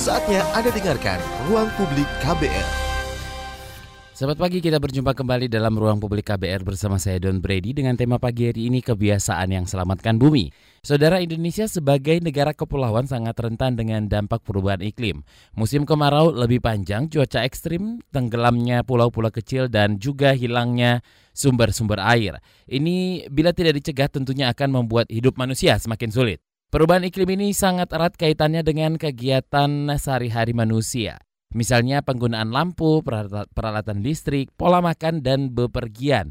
[0.00, 2.68] Saatnya Anda dengarkan Ruang Publik KBR.
[4.16, 8.16] Selamat pagi, kita berjumpa kembali dalam Ruang Publik KBR bersama saya Don Brady dengan tema
[8.16, 10.56] pagi hari ini kebiasaan yang selamatkan bumi.
[10.80, 15.20] Saudara Indonesia sebagai negara kepulauan sangat rentan dengan dampak perubahan iklim.
[15.52, 21.04] Musim kemarau lebih panjang, cuaca ekstrim, tenggelamnya pulau-pulau kecil dan juga hilangnya
[21.36, 22.40] sumber-sumber air.
[22.64, 26.40] Ini bila tidak dicegah tentunya akan membuat hidup manusia semakin sulit.
[26.70, 31.18] Perubahan iklim ini sangat erat kaitannya dengan kegiatan sehari-hari manusia.
[31.50, 36.30] Misalnya penggunaan lampu, peralatan listrik, pola makan, dan bepergian.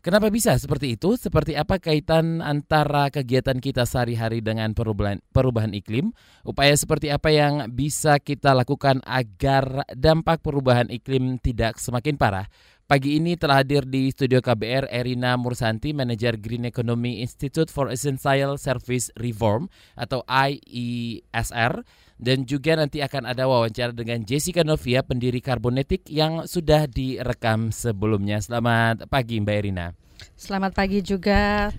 [0.00, 1.12] Kenapa bisa seperti itu?
[1.12, 6.16] Seperti apa kaitan antara kegiatan kita sehari-hari dengan perubahan, perubahan iklim?
[6.40, 12.48] Upaya seperti apa yang bisa kita lakukan agar dampak perubahan iklim tidak semakin parah?
[12.90, 18.58] Pagi ini telah hadir di studio KBR Erina Mursanti, Manajer Green Economy Institute for Essential
[18.58, 21.86] Service Reform atau IESR.
[22.18, 28.42] Dan juga nanti akan ada wawancara dengan Jessica Novia, pendiri Carbonetic yang sudah direkam sebelumnya.
[28.42, 29.94] Selamat pagi Mbak Erina.
[30.34, 31.70] Selamat pagi juga.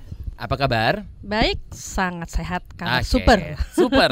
[0.42, 1.06] Apa kabar?
[1.22, 3.06] Baik, sangat sehat kan.
[3.06, 3.40] Okay, super.
[3.78, 4.12] Super.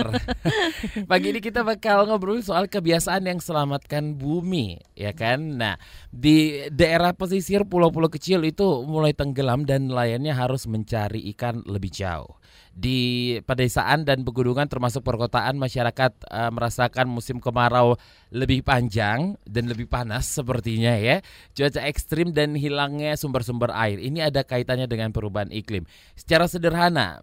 [1.09, 5.58] Pagi ini kita bakal ngobrol soal kebiasaan yang selamatkan bumi, ya kan?
[5.58, 5.81] Nah,
[6.13, 12.39] di daerah pesisir pulau-pulau kecil itu mulai tenggelam dan nelayannya harus mencari ikan lebih jauh
[12.80, 17.99] di pedesaan dan pegunungan termasuk perkotaan masyarakat uh, merasakan musim kemarau
[18.31, 21.19] lebih panjang dan lebih panas sepertinya ya.
[21.52, 23.99] Cuaca ekstrim dan hilangnya sumber-sumber air.
[23.99, 25.83] Ini ada kaitannya dengan perubahan iklim.
[26.16, 27.19] Secara sederhana,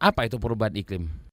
[0.00, 1.23] apa itu perubahan iklim?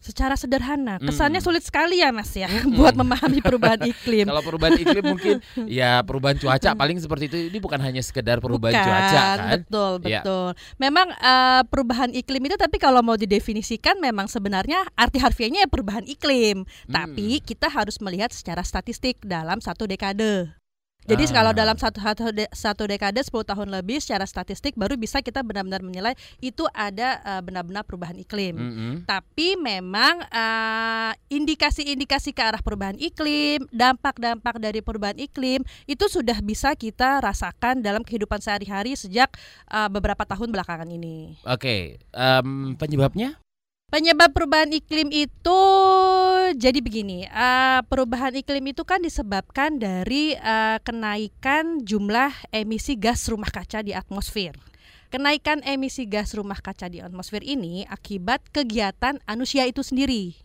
[0.00, 0.96] Secara sederhana.
[0.96, 1.46] Kesannya mm.
[1.46, 2.72] sulit sekali ya Mas ya mm.
[2.72, 4.24] buat memahami perubahan iklim.
[4.24, 5.36] Kalau perubahan iklim mungkin
[5.80, 7.36] ya perubahan cuaca paling seperti itu.
[7.52, 9.58] Ini bukan hanya sekedar perubahan bukan, cuaca kan.
[9.60, 10.24] Betul, ya.
[10.24, 10.48] betul.
[10.80, 16.08] Memang uh, perubahan iklim itu tapi kalau mau didefinisikan memang sebenarnya arti harfiahnya ya perubahan
[16.08, 16.64] iklim.
[16.64, 16.92] Mm.
[16.96, 20.59] Tapi kita harus melihat secara statistik dalam satu dekade.
[21.08, 21.32] Jadi ah.
[21.32, 25.80] kalau dalam satu, satu, satu dekade 10 tahun lebih secara statistik baru bisa kita benar-benar
[25.80, 28.54] menilai itu ada uh, benar-benar perubahan iklim.
[28.56, 28.92] Mm -hmm.
[29.08, 36.76] Tapi memang uh, indikasi-indikasi ke arah perubahan iklim, dampak-dampak dari perubahan iklim itu sudah bisa
[36.76, 39.32] kita rasakan dalam kehidupan sehari-hari sejak
[39.72, 41.40] uh, beberapa tahun belakangan ini.
[41.48, 41.82] Oke, okay.
[42.12, 43.40] um, penyebabnya?
[43.90, 45.62] Penyebab perubahan iklim itu
[46.54, 53.50] jadi begini, uh, perubahan iklim itu kan disebabkan dari uh, kenaikan jumlah emisi gas rumah
[53.50, 54.54] kaca di atmosfer.
[55.10, 60.38] Kenaikan emisi gas rumah kaca di atmosfer ini akibat kegiatan manusia itu sendiri.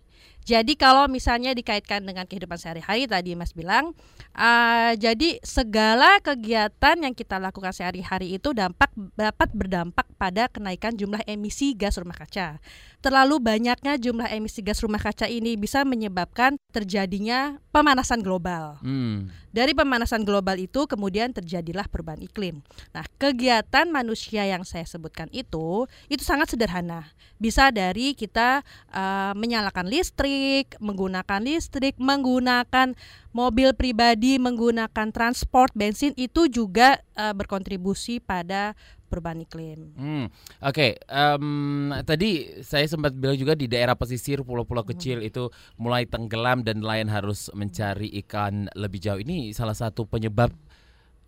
[0.45, 3.97] Jadi kalau misalnya dikaitkan dengan kehidupan sehari-hari tadi Mas bilang,
[4.37, 11.25] uh, jadi segala kegiatan yang kita lakukan sehari-hari itu dampak dapat berdampak pada kenaikan jumlah
[11.25, 12.61] emisi gas rumah kaca.
[13.01, 18.77] Terlalu banyaknya jumlah emisi gas rumah kaca ini bisa menyebabkan terjadinya pemanasan global.
[18.85, 19.33] Hmm.
[19.49, 22.59] Dari pemanasan global itu kemudian terjadilah perubahan iklim.
[22.91, 27.07] Nah, kegiatan manusia yang saya sebutkan itu itu sangat sederhana.
[27.39, 28.61] Bisa dari kita
[28.93, 32.93] uh, menyalakan listrik listrik, menggunakan listrik, menggunakan
[33.31, 38.75] mobil pribadi, menggunakan transport bensin itu juga uh, berkontribusi pada
[39.07, 39.79] perubahan iklim.
[39.95, 40.27] Hmm,
[40.59, 41.07] Oke, okay.
[41.07, 44.91] um, tadi saya sempat bilang juga di daerah pesisir pulau-pulau hmm.
[44.95, 45.47] kecil itu
[45.79, 49.19] mulai tenggelam dan nelayan harus mencari ikan lebih jauh.
[49.21, 50.51] Ini salah satu penyebab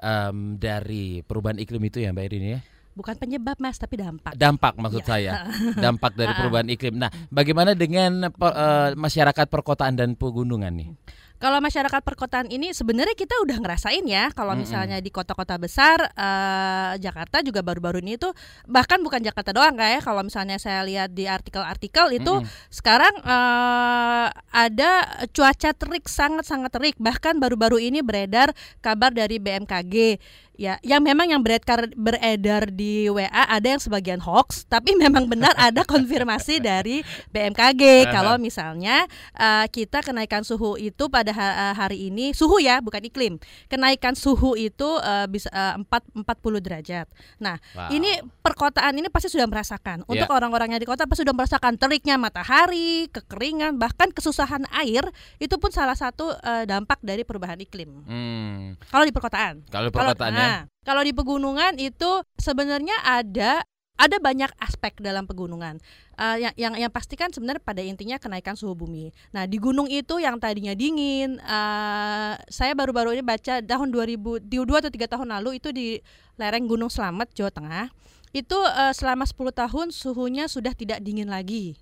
[0.04, 2.62] um, dari perubahan iklim itu ya Mbak Irini ya?
[2.98, 4.34] Bukan penyebab mas tapi dampak.
[4.34, 5.08] Dampak maksud ya.
[5.08, 5.32] saya.
[5.86, 6.98] Dampak dari perubahan iklim.
[6.98, 10.90] Nah bagaimana dengan uh, masyarakat perkotaan dan pegunungan nih?
[11.38, 16.98] Kalau masyarakat perkotaan ini sebenarnya kita udah ngerasain ya kalau misalnya di kota-kota besar uh,
[16.98, 18.34] Jakarta juga baru-baru ini tuh
[18.66, 22.74] bahkan bukan Jakarta doang kayak kalau misalnya saya lihat di artikel-artikel itu mm -mm.
[22.74, 26.98] sekarang uh, ada cuaca terik sangat-sangat terik.
[26.98, 28.50] Bahkan baru-baru ini beredar
[28.82, 30.18] kabar dari BMKG
[30.58, 35.54] ya yang memang yang beredar beredar di WA ada yang sebagian hoax tapi memang benar
[35.56, 39.06] ada konfirmasi dari BMKG kalau misalnya
[39.38, 43.38] uh, kita kenaikan suhu itu pada uh, hari ini suhu ya bukan iklim.
[43.70, 47.08] Kenaikan suhu itu uh, bisa uh, 4 40 derajat.
[47.38, 47.94] Nah wow.
[47.94, 50.02] ini perkotaan ini pasti sudah merasakan.
[50.10, 50.38] Untuk yeah.
[50.38, 55.06] orang-orang yang di kota pasti sudah merasakan teriknya matahari kekeringan bahkan kesusahan air
[55.38, 57.90] itu pun salah satu uh, dampak dari perubahan iklim.
[58.08, 58.80] Hmm.
[58.90, 59.62] kalau di perkotaan.
[59.70, 63.62] Kalau perkotaan ya Nah, kalau di pegunungan itu sebenarnya ada
[63.98, 65.82] ada banyak aspek dalam pegunungan.
[66.18, 69.10] Uh, yang yang yang pasti kan sebenarnya pada intinya kenaikan suhu bumi.
[69.34, 74.58] Nah, di gunung itu yang tadinya dingin, uh, saya baru-baru ini baca tahun 2000 di
[74.62, 75.98] 2 atau 3 tahun lalu itu di
[76.38, 77.90] lereng Gunung Slamet Jawa Tengah.
[78.32, 81.74] Itu uh, selama 10 tahun suhunya sudah tidak dingin lagi.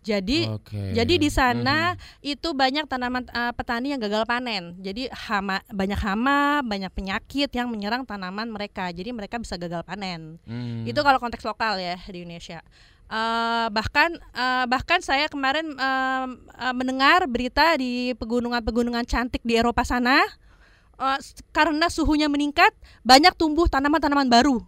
[0.00, 0.92] Jadi Oke.
[0.92, 2.00] jadi di sana Mhm.
[2.26, 4.74] itu banyak tanaman eh, petani yang gagal panen.
[4.76, 8.88] Jadi hama banyak hama, banyak penyakit yang menyerang tanaman mereka.
[8.88, 10.40] Jadi mereka bisa gagal panen.
[10.42, 10.82] Hmm.
[10.82, 12.64] Itu kalau konteks lokal ya di Indonesia.
[13.06, 19.82] Eh, bahkan eh, bahkan saya kemarin em, eh, mendengar berita di pegunungan-pegunungan cantik di Eropa
[19.82, 20.22] sana
[21.16, 22.70] s- karena suhunya meningkat
[23.02, 24.60] banyak tumbuh tanaman-tanaman baru.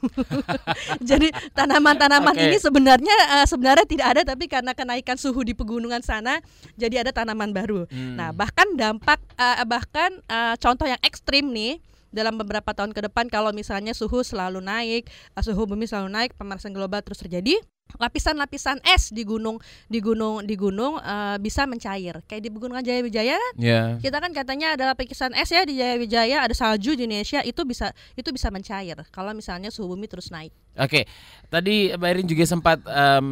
[1.10, 2.44] Jadi tanaman-tanaman Oke.
[2.48, 6.40] ini sebenarnya eh, sebenarnya tidak ada tapi karena kenaikan suhu di pegunungan sana
[6.76, 7.84] jadi ada tanaman baru.
[7.88, 8.16] Hmm.
[8.16, 11.80] Nah, bahkan dampak eh, bahkan eh, contoh yang ekstrim nih
[12.10, 16.30] dalam beberapa tahun ke depan kalau misalnya suhu selalu naik, eh, suhu bumi selalu naik,
[16.34, 17.58] pemanasan global terus terjadi,
[17.98, 19.58] lapisan-lapisan es di gunung
[19.90, 22.22] di gunung di gunung eh, bisa mencair.
[22.28, 23.80] Kayak di Pegunungan Jaya Wijaya kan Ya.
[23.98, 27.62] kita kan katanya ada lapisan es ya di Jaya Wijaya, ada salju di Indonesia itu
[27.66, 30.52] bisa itu bisa mencair kalau misalnya suhu bumi terus naik.
[30.78, 31.02] Oke,
[31.50, 33.28] tadi Mbak Erin juga sempat em,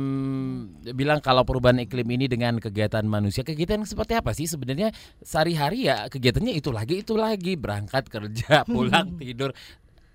[0.91, 4.91] bilang kalau perubahan iklim ini dengan kegiatan manusia, kegiatan seperti apa sih sebenarnya
[5.23, 9.55] sehari-hari ya kegiatannya itu lagi itu lagi berangkat kerja, pulang tidur.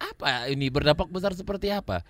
[0.03, 2.03] Apa ini berdampak besar seperti apa?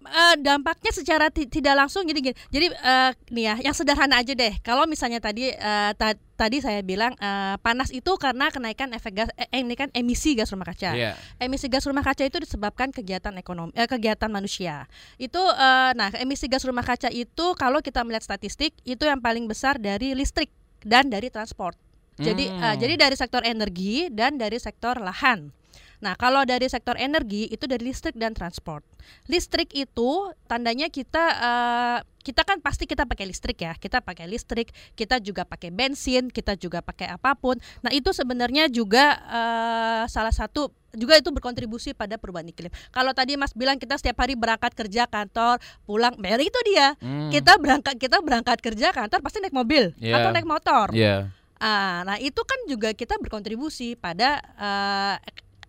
[0.00, 2.36] Eh, dampaknya secara ti- tidak langsung gini gini.
[2.48, 4.56] Jadi eh, nih ya, yang sederhana aja deh.
[4.64, 9.28] Kalau misalnya tadi eh, ta- tadi saya bilang eh, panas itu karena kenaikan efek gas
[9.36, 10.96] eh, ini kan emisi gas rumah kaca.
[10.96, 11.20] Iya.
[11.36, 14.88] Emisi gas rumah kaca itu disebabkan kegiatan ekonomi eh, kegiatan manusia.
[15.20, 19.44] Itu eh, nah, emisi gas rumah kaca itu kalau kita melihat statistik itu yang paling
[19.44, 20.48] besar dari listrik
[20.80, 21.76] dan dari transport.
[22.16, 22.76] Jadi eh, Hmm.
[22.76, 25.52] jadi dari sektor energi dan dari sektor lahan.
[26.00, 28.80] Nah, kalau dari sektor energi itu dari listrik dan transport.
[29.28, 33.72] Listrik itu tandanya kita eh, kita kan pasti kita pakai listrik ya.
[33.76, 37.56] Kita pakai listrik, kita juga pakai bensin, kita juga pakai apa pun.
[37.84, 42.72] Nah, itu sebenarnya juga eh, salah satu juga itu berkontribusi pada perubahan iklim.
[42.90, 46.98] Kalau tadi Mas bilang kita setiap hari berangkat kerja kantor, pulang, nah itu dia.
[46.98, 47.30] Hmm.
[47.30, 50.18] Kita berangkat kita berangkat kerja kantor pasti naik mobil Iya.
[50.18, 50.90] atau naik motor.
[50.90, 51.30] Iya.
[51.60, 55.14] Ah, nah itu kan juga kita berkontribusi pada eh,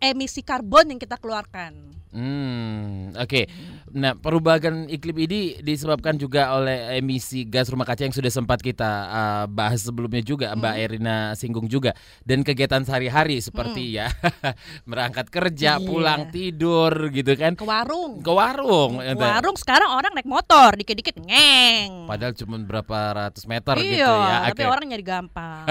[0.02, 2.01] emisi karbon yang kita keluarkan.
[2.12, 3.48] Hmm, oke.
[3.92, 8.84] Nah, perubahan iklim ini disebabkan juga oleh emisi gas rumah kaca yang sudah sempat kita
[9.08, 10.84] uh, bahas sebelumnya juga, Mbak Hmm.
[10.84, 14.12] Erina singgung juga, dan kegiatan sehari-hari seperti ya
[14.90, 15.84] berangkat kerja, Iya.
[15.84, 18.20] pulang tidur, gitu kan, Ke warung.
[18.20, 19.00] ke warung.
[19.00, 22.12] Ke warung sekarang orang naik motor, dikit-dikit ngeng.
[22.12, 24.38] Padahal cuma berapa ratus meter iya, gitu ya.
[24.52, 24.68] tapi Oke.
[24.70, 25.64] orang nyari gampang.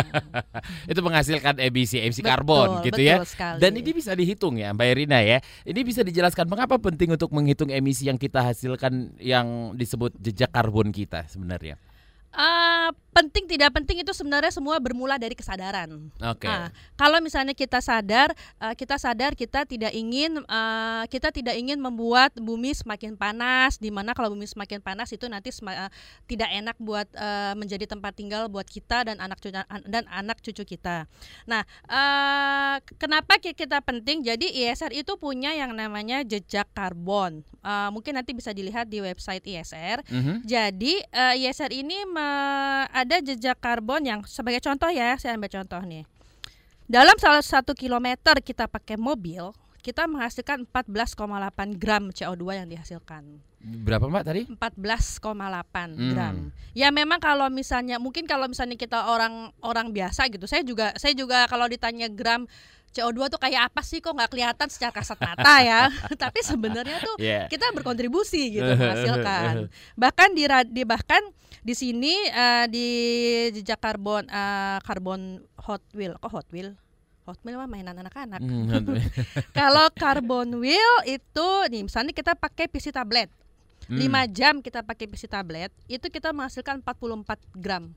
[0.90, 3.20] Itu menghasilkan emisi emisi Betul, karbon gitu ya.
[3.24, 3.60] sekali.
[3.60, 5.36] Dan ini bisa dihitung ya Mbak Erina ya.
[5.62, 10.90] Ini bisa dijelaskan mengapa penting untuk menghitung emisi yang kita hasilkan yang disebut jejak karbon
[10.90, 11.78] kita sebenarnya.
[12.30, 16.10] Eh, penting tidak penting itu sebenarnya semua bermula dari kesadaran.
[16.22, 16.46] Oke.
[16.46, 18.30] Nah, kalau misalnya kita sadar,
[18.62, 23.90] eh, kita sadar kita tidak ingin eh, kita tidak ingin membuat bumi semakin panas, di
[23.90, 25.90] mana kalau bumi semakin panas itu nanti eh,
[26.30, 27.08] tidak enak buat
[27.54, 29.52] menjadi tempat tinggal buat kita dan anak cucu
[29.86, 31.04] dan anak cucu kita.
[31.44, 31.62] Nah,
[32.96, 34.22] kenapa ki- kita penting?
[34.22, 37.42] Jadi ISR itu punya yang namanya jejak karbon.
[37.60, 40.00] Eh, mungkin nanti bisa dilihat di website ISR.
[40.08, 40.48] Mhm.
[40.48, 45.82] Jadi eh, ISR ini me- ada jejak karbon yang sebagai contoh ya, saya ambil contoh
[45.82, 46.06] nih.
[46.86, 53.42] Dalam salah satu kilometer kita pakai mobil, kita menghasilkan 14,8 gram CO2 yang dihasilkan.
[53.60, 54.42] Berapa Mbak tadi?
[54.48, 56.10] 14,8 Hmm.
[56.12, 56.36] gram.
[56.72, 61.12] Ya memang kalau misalnya mungkin kalau misalnya kita orang orang biasa gitu, saya juga saya
[61.12, 62.48] juga kalau ditanya gram
[62.90, 65.86] CO2 tuh kayak apa sih kok nggak kelihatan secara kasat mata ya.
[66.22, 67.46] Tapi sebenarnya tuh Iya.
[67.46, 69.70] kita berkontribusi gitu menghasilkan.
[69.94, 70.42] Bahkan di,
[70.74, 71.22] di bahkan
[71.62, 72.86] di sini eh, di
[73.54, 75.38] jejak karbon eh, karbon
[75.70, 76.74] Hot Wheel kok Hot Wheel
[77.28, 78.42] Hot Wheel mah mainan anak-anak.
[78.42, 78.98] Hmm,
[79.58, 83.30] Kalau carbon wheel itu nih misalnya kita pakai PC tablet.
[83.86, 87.94] hmm, 5 jam kita pakai PC tablet itu kita menghasilkan 44 gram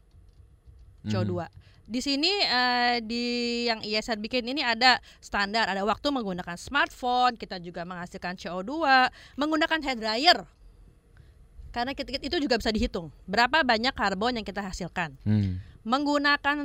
[1.10, 1.34] CO2.
[1.34, 1.50] hmm.
[1.94, 3.24] Di sini eh, di
[3.70, 8.74] yang ISR bikin ini ada standar, ada waktu menggunakan smartphone, kita juga menghasilkan CO2,
[9.38, 10.40] menggunakan hair dryer.
[11.70, 15.14] Karena kita- itu juga bisa dihitung berapa banyak karbon yang kita hasilkan.
[15.22, 15.62] Hmm.
[15.86, 16.58] Menggunakan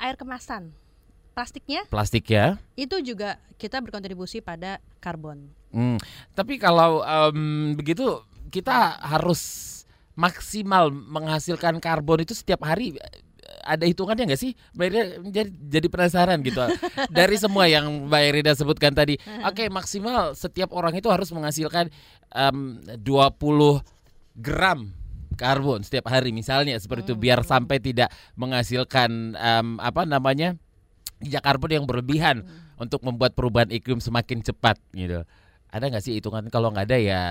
[0.00, 0.72] air kemasan.
[1.34, 2.56] Plastiknya Plastik ya.
[2.78, 5.50] itu juga kita berkontribusi pada karbon.
[5.74, 5.98] Hmm.
[6.32, 9.74] Tapi kalau em, begitu kita harus
[10.14, 12.94] maksimal menghasilkan karbon itu setiap hari
[13.64, 14.52] ada hitungannya nggak sih?
[14.76, 14.88] Mbak
[15.32, 16.60] jadi, jadi penasaran gitu.
[17.18, 21.88] Dari semua yang Mbak Irina sebutkan tadi, oke maksimal setiap orang itu harus menghasilkan
[22.32, 23.00] em, 20
[24.40, 24.90] gram
[25.34, 30.54] karbon setiap hari misalnya seperti itu biar sampai tidak menghasilkan em, apa namanya
[31.18, 32.46] jejak karbon yang berlebihan
[32.78, 35.22] untuk membuat perubahan iklim semakin cepat gitu.
[35.74, 37.24] Ada nggak sih hitungan kalau nggak ada ya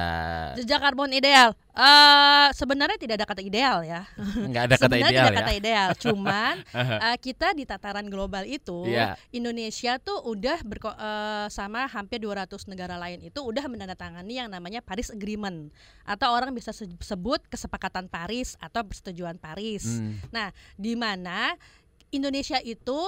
[0.53, 1.55] Jejak karbon ideal.
[1.71, 4.03] Eh sebenarnya tidak ada kata ideal ya.
[4.51, 5.39] nggak ada kata ideal tidak ya.
[5.39, 5.89] kata ideal.
[6.03, 9.15] Cuman eh, kita di tataran global itu Iya.
[9.31, 14.83] Indonesia tuh udah berko- eh, sama hampir 200 negara lain itu udah menandatangani yang namanya
[14.83, 15.71] Paris Agreement
[16.03, 19.87] atau orang bisa se- sebut kesepakatan Paris atau persetujuan Paris.
[19.87, 20.19] Hmm.
[20.29, 21.55] Nah, di mana
[22.09, 22.99] Indonesia itu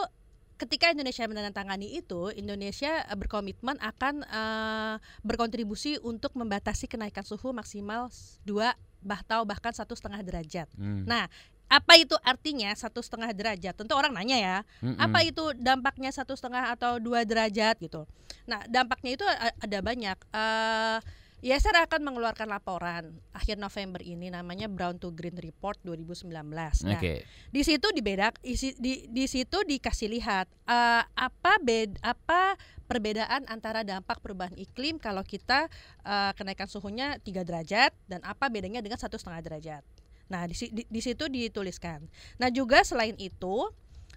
[0.55, 8.11] ketika Indonesia menandatangani itu, Indonesia eh, berkomitmen akan eh, berkontribusi untuk membatasi kenaikan suhu maksimal
[8.47, 8.73] 2
[9.05, 10.65] bah atau bahkan satu setengah derajat.
[10.73, 11.05] Hmm.
[11.05, 11.29] Nah,
[11.69, 13.77] apa itu artinya satu setengah derajat?
[13.77, 14.97] Tentu orang nanya ya, Mm-mm.
[14.97, 18.05] apa itu dampaknya satu setengah atau dua derajat gitu.
[18.49, 19.25] Nah, dampaknya itu
[19.61, 20.17] ada banyak.
[20.33, 20.97] Eh
[21.45, 26.33] ISR akan mengeluarkan laporan akhir November ini namanya Brown to Green Report 2019.
[26.33, 27.21] Nah, Oke.
[27.53, 32.57] di situ dibedak isi, di di situ dikasih lihat eh, apa bed apa
[32.89, 35.69] perbedaan antara dampak perubahan iklim kalau kita
[36.01, 39.85] eh, kenaikan suhunya 3 derajat dan apa bedanya dengan satu setengah derajat.
[40.33, 42.09] Nah di, di, di situ dituliskan.
[42.41, 43.69] Nah juga selain itu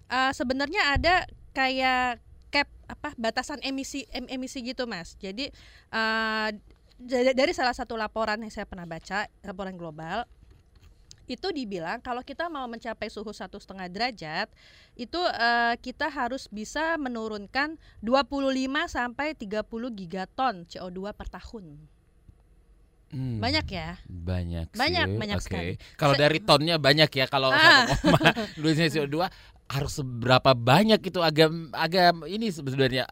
[0.09, 5.13] eh, sebenarnya ada kayak cap apa batasan emisi em- emisi gitu mas.
[5.21, 5.53] Jadi
[5.93, 6.51] eh,
[6.99, 10.27] dari dari salah satu laporan yang saya pernah baca laporan global
[11.29, 14.49] itu dibilang kalau kita mau mencapai suhu satu setengah derajat
[14.97, 18.49] itu eh, kita harus bisa menurunkan 25
[18.89, 19.61] sampai 30
[19.95, 21.77] gigaton CO2 per tahun.
[23.09, 23.41] Hmm.
[23.41, 23.97] Banyak ya?
[24.05, 24.81] Banyak sih.
[24.81, 25.45] Banyak, banyak Oke.
[25.49, 25.73] sekali.
[25.97, 27.25] Kalau dari tonnya banyak ya.
[27.25, 27.89] Kalau Ah.
[27.89, 28.57] 1,2
[28.93, 29.17] CO2
[29.69, 33.05] harus seberapa banyak itu agak agak ini sebenarnya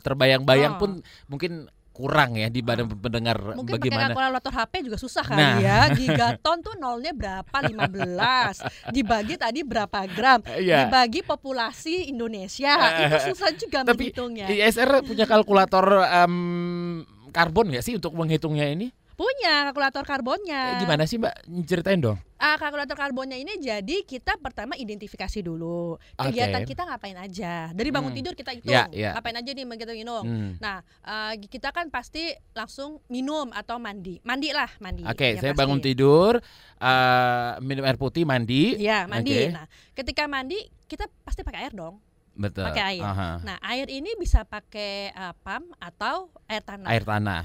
[0.00, 0.80] terbayang-bayang Oh.
[0.80, 0.90] pun
[1.28, 1.68] mungkin
[1.98, 4.14] kurang ya di badan pendengar Mungkin pakai bagaimana.
[4.14, 5.58] kalkulator HP juga susah kali Nah.
[5.58, 5.78] ya.
[5.90, 7.56] Gigaton tuh nolnya berapa?
[7.58, 8.62] 15.
[8.88, 10.38] Dibagi tadi berapa gram?
[10.48, 10.86] Iya.
[10.86, 12.78] Dibagi populasi Indonesia.
[13.02, 14.46] Itu susah juga Tapi menghitungnya.
[14.46, 18.94] ISR punya kalkulator em, karbon nggak sih untuk menghitungnya ini?
[19.18, 20.78] Punya kalkulator karbonnya.
[20.78, 21.34] Eh, Gimana sih Mbak?
[21.66, 22.22] Ceritain dong.
[22.38, 27.74] Ah, kalkulator karbonnya ini jadi kita pertama identifikasi dulu kegiatan kita ngapain aja.
[27.74, 28.18] Dari bangun Hmm.
[28.22, 29.18] tidur kita hitung Ya, ya.
[29.18, 30.22] ngapain aja nih begitu minum.
[30.22, 30.50] Hmm.
[30.62, 34.22] Nah, eh, kita kan pasti langsung minum atau mandi.
[34.22, 35.02] Mandi lah, mandi.
[35.02, 35.60] Oke, yang saya pasti.
[35.66, 36.38] bangun tidur,
[36.78, 38.78] eh, minum air putih, mandi.
[38.78, 39.34] Iya, mandi.
[39.34, 39.50] Oke.
[39.50, 39.66] Nah,
[39.98, 41.98] ketika mandi kita pasti pakai air dong.
[42.38, 42.70] Betul.
[42.70, 43.02] Pakai air.
[43.02, 43.42] Aha.
[43.42, 46.86] Nah, air ini bisa pakai eh, pump atau air tanah.
[46.86, 47.42] Air tanah.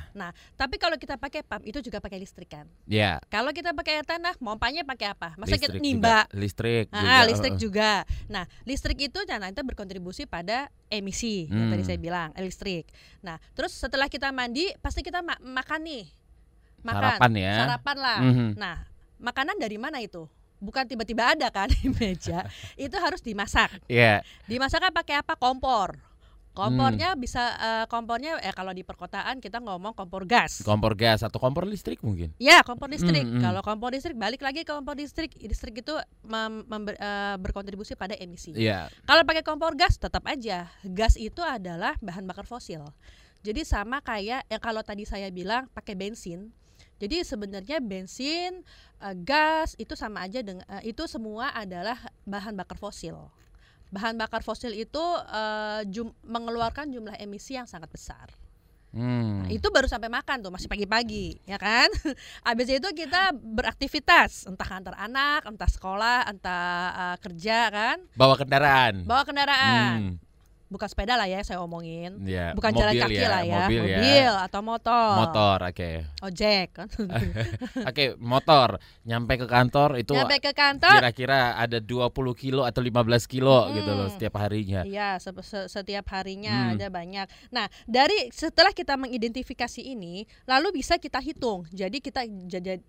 [0.53, 2.69] Tapi kalau kita pakai pump itu juga pakai listrik kan.
[2.85, 3.17] Ya.
[3.33, 5.33] Kalau kita pakai air tanah, pompanya pakai apa?
[5.33, 6.37] Masa listrik kita nimba juga.
[6.37, 6.85] Listrik.
[6.93, 7.21] Ah, juga.
[7.25, 7.91] listrik juga.
[8.29, 11.57] Nah, listrik itu ternyata itu berkontribusi pada emisi Hmm.
[11.57, 12.85] yang tadi saya bilang, listrik.
[13.25, 16.05] Nah, terus setelah kita mandi, pasti kita ma- makan nih.
[16.85, 17.01] Makan.
[17.17, 17.55] Sarapan ya.
[17.65, 18.19] Sarapan lah.
[18.21, 18.47] Mhm.
[18.61, 18.75] Nah,
[19.17, 20.29] makanan dari mana itu?
[20.63, 22.47] Bukan tiba-tiba ada kan di meja.
[22.79, 23.83] itu harus dimasak.
[23.91, 24.23] Iya.
[24.47, 25.35] Dimasaknya pakai apa?
[25.35, 25.99] Kompor.
[26.53, 26.69] Hmm.
[26.69, 30.61] Kompornya bisa eh, kompornya eh kalau di perkotaan kita ngomong kompor gas.
[30.61, 32.29] Kompor gas atau kompor listrik mungkin.
[32.37, 33.25] Ya, kompor listrik.
[33.25, 33.43] Mm, mm.
[33.43, 35.33] Kalau kompor listrik balik lagi ke kompor listrik.
[35.41, 38.53] Listrik itu mem- member- eh, berkontribusi pada emisi.
[38.53, 38.87] Iya.
[39.03, 40.69] Kalau pakai kompor gas tetap aja.
[40.85, 42.85] Gas itu adalah bahan bakar fosil.
[43.43, 46.53] Jadi sama kayak yang kalau tadi saya bilang pakai bensin.
[47.01, 48.61] Jadi sebenarnya bensin,
[49.01, 53.17] eh, gas itu sama aja dengan eh, itu semua adalah bahan bakar fosil.
[53.93, 58.29] Bahan bakar fosil itu eh, jum- mengeluarkan jumlah emisi yang sangat besar.
[58.93, 59.41] Hmm.
[59.41, 61.89] Nah, itu baru sampai makan tuh masih pagi-pagi, ya kan?
[62.47, 69.01] Habis itu kita beraktivitas, entah antar anak, entah sekolah, entah eh, kerja kan, Bawa kendaraan.
[69.01, 70.32] bawa kendaraan, Hmm.
[70.73, 73.83] Bukan sepeda lah ya saya omongin, Ya, bukan jalan mobil kaki ya, lah ya, Mobil,
[73.85, 74.41] ya.
[74.41, 75.91] atau motor, Motor, oke.
[76.25, 76.87] ojek kan.
[77.89, 83.29] Oke, motor nyampe ke kantor itu Nyampe ke kantor, kira-kira ada 20 kilo atau 15
[83.29, 84.13] kilo gitu loh Hmm.
[84.15, 84.81] setiap harinya.
[84.83, 86.73] Iya, se- se- setiap harinya Hmm.
[86.75, 87.27] ada banyak.
[87.49, 91.67] Nah, dari setelah kita mengidentifikasi ini, lalu bisa kita hitung.
[91.69, 92.23] Jadi kita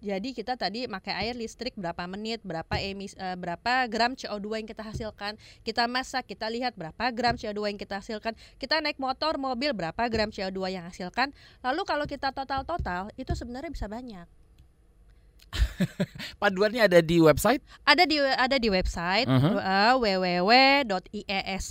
[0.01, 4.69] jadi, kita tadi pakai air listrik berapa menit, berapa emis eh, berapa gram CO2 yang
[4.69, 5.35] kita hasilkan.
[5.61, 8.37] Kita masak, kita lihat berapa gram CO2 yang kita hasilkan.
[8.61, 11.35] Kita naik motor, mobil berapa gram CO2 yang hasilkan.
[11.63, 14.44] Lalu kalau kita total-total itu sebenarnya bisa banyak.
[16.41, 17.63] Paduannya ada di website?
[17.83, 19.51] Ada di ada di website Mhm.
[19.55, 19.95] uh,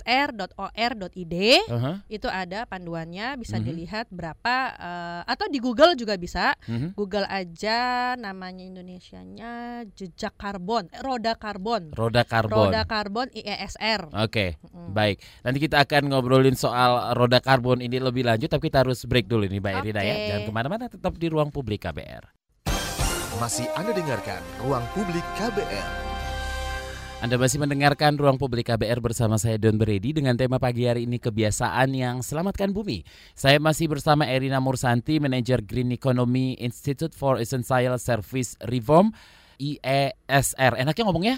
[0.04, 1.34] www.iesr.or.id.
[1.66, 1.92] Aha.
[2.06, 3.64] itu ada panduannya bisa Mhm.
[3.64, 6.94] dilihat berapa eh, atau di Google juga bisa Mhm.
[6.94, 7.78] Google aja
[8.14, 9.52] namanya Indonesianya
[9.90, 12.70] jejak karbon eh, roda karbon Roda karbon.
[12.70, 14.92] roda karbon IESR Oke, Mm.
[14.92, 15.16] baik.
[15.42, 19.44] Nanti kita akan ngobrolin soal roda karbon ini lebih lanjut, tapi kita harus break dulu
[19.44, 20.14] nih, Mbak Erina ya.
[20.14, 20.26] Oke.
[20.26, 22.43] Jangan ke mana-mana, tetap di ruang publik KBR.
[23.44, 25.90] Masih Anda dengarkan Ruang Publik KBR.
[27.20, 31.20] Anda masih mendengarkan Ruang Publik KBR bersama saya Don Brady dengan tema pagi hari ini
[31.20, 33.04] kebiasaan yang selamatkan bumi.
[33.36, 39.12] Saya masih bersama Erina Mursanti, manajer Green Economy Institute for Essential Service Reform
[39.60, 40.80] IESR.
[40.80, 41.36] Enaknya ngomongnya?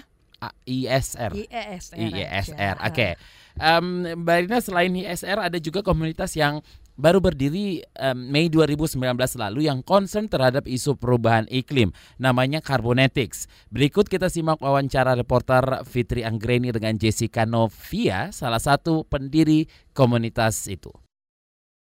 [0.63, 1.35] ISR.
[1.35, 1.97] IESR.
[2.07, 2.75] IESR.
[2.87, 2.95] Oke.
[2.95, 3.11] Okay.
[3.59, 6.63] Um, Mbak Rina selain ISR ada juga komunitas yang
[6.97, 8.97] baru berdiri um, Mei 2019
[9.37, 11.93] lalu yang concern terhadap isu perubahan iklim.
[12.17, 13.45] Namanya Carbonetics.
[13.69, 20.91] Berikut kita simak wawancara reporter Fitri Anggreni dengan Jessica Novia, salah satu pendiri komunitas itu.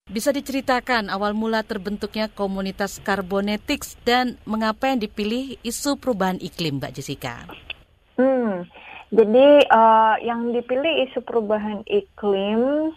[0.09, 6.97] Bisa diceritakan awal mula terbentuknya komunitas Carbonetics dan mengapa yang dipilih isu perubahan iklim, Mbak
[6.97, 7.45] Jessica?
[8.17, 8.65] Hmm,
[9.13, 12.89] jadi uh, yang dipilih isu perubahan iklim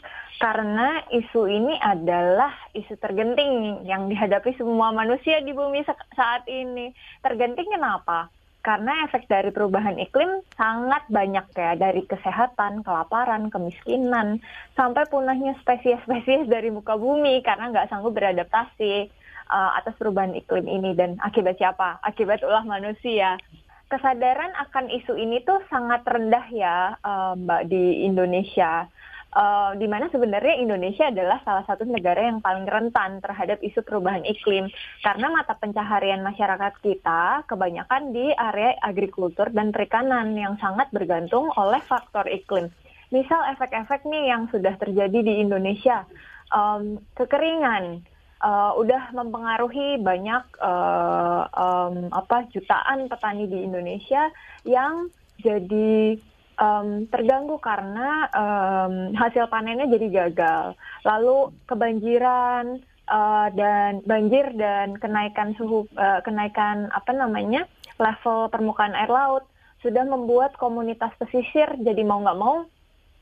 [0.43, 5.87] karena isu ini adalah isu tergenting yang dihadapi semua manusia di bumi
[6.19, 6.91] saat ini.
[7.23, 8.27] Tergenting kenapa?
[8.59, 14.43] Karena efek dari perubahan iklim sangat banyak ya, dari kesehatan, kelaparan, kemiskinan,
[14.75, 19.15] sampai punahnya spesies-spesies dari muka bumi karena nggak sanggup beradaptasi
[19.47, 20.99] uh, atas perubahan iklim ini.
[20.99, 22.03] Dan akibat siapa?
[22.03, 23.39] Akibat ulah manusia
[23.87, 28.89] kesadaran akan isu ini tuh sangat rendah ya, uh, Mbak di Indonesia
[29.33, 34.25] uh, di mana sebenarnya Indonesia adalah salah satu negara yang paling rentan terhadap isu perubahan
[34.29, 34.69] iklim
[35.01, 41.81] karena mata pencaharian masyarakat kita kebanyakan di area agrikultur dan perikanan yang sangat bergantung oleh
[41.85, 42.69] faktor iklim.
[43.13, 46.09] Misal efek-efek nih yang sudah terjadi di Indonesia,
[46.49, 48.01] um, kekeringan,
[48.41, 54.33] uh, udah mempengaruhi banyak uh, um, apa jutaan petani di Indonesia
[54.65, 55.13] yang
[55.45, 56.17] jadi
[56.63, 60.79] um, terganggu karena um, hasil panennya jadi gagal.
[61.03, 62.79] Lalu kebanjiran
[63.11, 67.67] uh, dan banjir dan kenaikan suhu uh, kenaikan apa namanya
[67.99, 69.45] level permukaan air laut
[69.83, 72.63] sudah membuat komunitas pesisir jadi mau nggak mau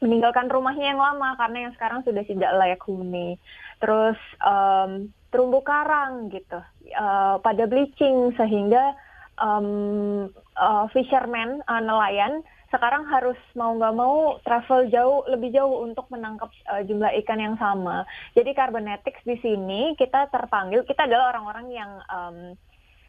[0.01, 3.37] meninggalkan rumahnya yang lama karena yang sekarang sudah tidak layak huni.
[3.81, 6.61] Terus um, terumbu karang gitu
[6.97, 8.97] uh, pada bleaching sehingga
[9.37, 16.07] um, uh, fisherman uh, nelayan sekarang harus mau nggak mau travel jauh lebih jauh untuk
[16.09, 18.07] menangkap uh, jumlah ikan yang sama.
[18.39, 22.37] Jadi carbonetics di sini kita terpanggil kita adalah orang-orang yang um,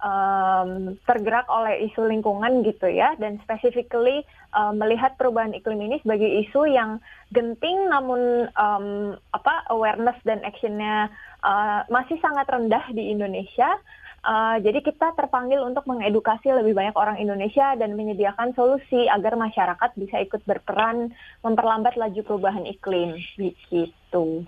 [0.02, 0.70] um,
[1.06, 4.26] tergerak oleh isu lingkungan gitu ya dan specifically
[4.58, 6.98] um, melihat perubahan iklim ini sebagai isu yang
[7.32, 11.08] genting namun um, apa awareness dan actionnya
[11.46, 13.78] uh, masih sangat rendah di Indonesia
[14.22, 19.90] Uh, jadi kita terpanggil untuk mengedukasi lebih banyak orang Indonesia dan menyediakan solusi agar masyarakat
[19.98, 21.10] bisa ikut berperan
[21.42, 23.90] memperlambat laju perubahan iklim begitu.
[24.14, 24.46] Oke,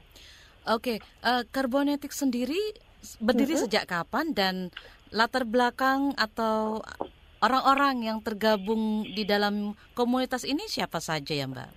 [0.63, 0.97] okay.
[1.25, 2.61] uh, eh, Carbonetic sendiri
[3.17, 3.65] berdiri mm -hmm.
[3.65, 4.55] sejak kapan dan
[5.09, 6.85] latar belakang atau
[7.41, 11.69] orang-orang yang tergabung di dalam komunitas ini siapa saja ya Mbak?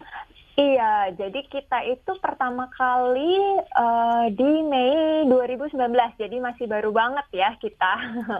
[0.56, 5.76] Iya, jadi kita itu pertama kali uh, di Mei 2019,
[6.16, 7.92] jadi masih baru banget ya kita.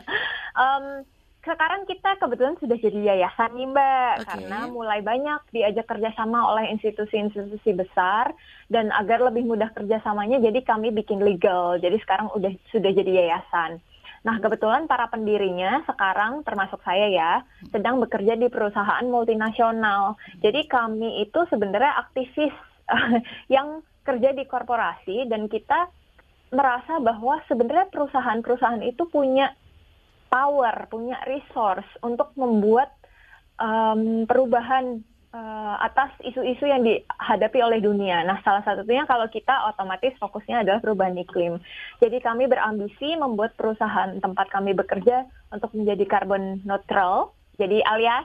[0.64, 1.05] um,
[1.44, 4.26] sekarang kita kebetulan sudah jadi yayasan nih Mbak, okay.
[4.33, 8.33] karena mulai banyak diajak kerjasama oleh institusi-institusi besar
[8.72, 11.76] dan agar lebih mudah kerjasamanya, jadi kami bikin legal.
[11.76, 13.76] Jadi sekarang udah sudah jadi yayasan.
[14.27, 17.33] Nah, kebetulan para pendirinya sekarang termasuk saya ya,
[17.71, 20.19] sedang bekerja di perusahaan multinasional.
[20.43, 22.51] Jadi kami itu sebenarnya aktivis
[23.55, 25.87] yang kerja di korporasi dan kita
[26.51, 29.55] merasa bahwa sebenarnya perusahaan-perusahaan itu punya
[30.27, 32.91] power, punya resource untuk membuat
[33.62, 38.25] um, perubahan uh, atas isu-isu yang dihadapi oleh dunia.
[38.25, 41.61] Nah, salah satunya kalau kita otomatis fokusnya adalah perubahan iklim.
[42.01, 47.37] Jadi kami berambisi membuat perusahaan tempat kami bekerja untuk menjadi carbon neutral.
[47.61, 48.25] Jadi alias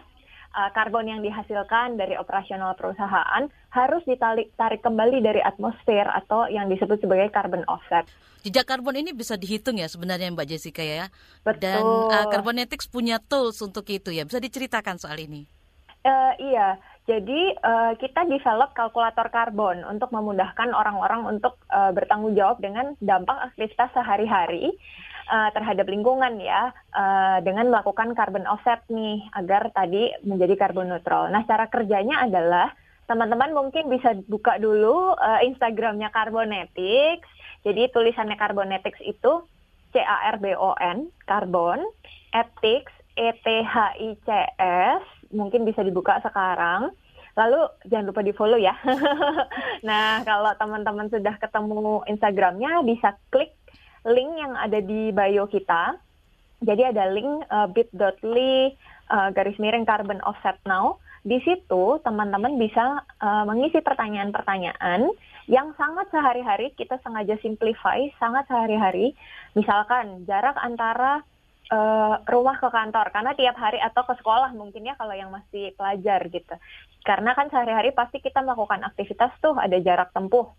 [0.56, 6.68] uh, karbon yang dihasilkan dari operasional perusahaan harus ditarik tarik kembali dari atmosfer atau yang
[6.72, 8.08] disebut sebagai carbon offset.
[8.42, 11.14] Jejak karbon ini bisa dihitung ya sebenarnya Mbak Jessica ya.
[11.46, 11.62] Betul.
[11.62, 14.26] Dan uh, Carbonetics punya tools untuk itu ya.
[14.26, 15.46] Bisa diceritakan soal ini?
[16.02, 22.64] Uh, iya, jadi uh, kita develop kalkulator karbon untuk memudahkan orang-orang untuk uh, bertanggung jawab
[22.64, 24.72] dengan dampak aktivitas sehari-hari
[25.28, 31.28] uh, terhadap lingkungan ya, uh, dengan melakukan carbon offset nih agar tadi menjadi karbon neutral.
[31.28, 32.72] Nah, cara kerjanya adalah
[33.12, 37.28] teman-teman mungkin bisa buka dulu uh, Instagramnya Carbonetics.
[37.68, 39.44] Jadi tulisannya Carbonetics itu
[39.92, 41.84] C A R B O N, karbon,
[42.32, 44.28] ethics, E T H I C
[44.64, 45.04] S
[45.36, 46.96] mungkin bisa dibuka sekarang.
[47.38, 48.76] Lalu jangan lupa di follow ya.
[49.88, 53.56] nah kalau teman-teman sudah ketemu Instagramnya bisa klik
[54.08, 55.96] link yang ada di bio kita.
[56.62, 58.76] Jadi ada link uh, bit.ly
[59.10, 61.02] uh, garis miring carbon offset now.
[61.22, 65.06] Di situ teman-teman bisa uh, mengisi pertanyaan-pertanyaan
[65.46, 69.14] yang sangat sehari-hari kita sengaja simplify, sangat sehari-hari.
[69.54, 71.22] Misalkan jarak antara
[71.72, 75.72] uh, rumah ke kantor karena tiap hari atau ke sekolah mungkin ya kalau yang masih
[75.80, 76.56] pelajar gitu.
[77.02, 80.52] Karena kan sehari-hari pasti kita melakukan aktivitas tuh ada jarak tempuh.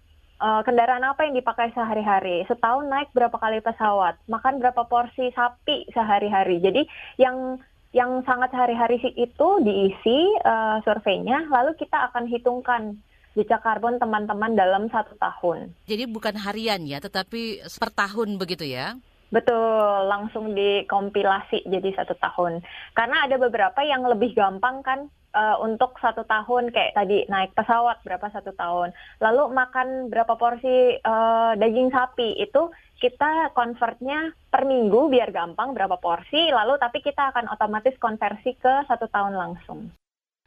[0.43, 2.43] Uh, kendaraan apa yang dipakai sehari-hari?
[2.51, 4.19] Setahun naik berapa kali pesawat?
[4.27, 6.59] Makan berapa porsi sapi sehari-hari?
[6.59, 6.83] Jadi
[7.23, 7.63] yang
[7.95, 12.99] yang sangat sehari-hari itu diisi uh, surveinya, lalu kita akan hitungkan
[13.39, 15.77] jejak karbon teman-teman dalam satu tahun.
[15.87, 18.99] Jadi bukan harian ya, tetapi per tahun begitu ya?
[19.33, 22.61] Betul, langsung dikompilasi jadi satu tahun.
[22.93, 28.05] Karena ada beberapa yang lebih gampang kan uh, untuk satu tahun kayak tadi naik pesawat
[28.05, 28.93] berapa satu tahun,
[29.25, 32.69] lalu makan berapa porsi uh, daging sapi itu
[33.01, 38.85] kita convertnya per minggu biar gampang berapa porsi, lalu tapi kita akan otomatis konversi ke
[38.87, 39.91] satu tahun langsung.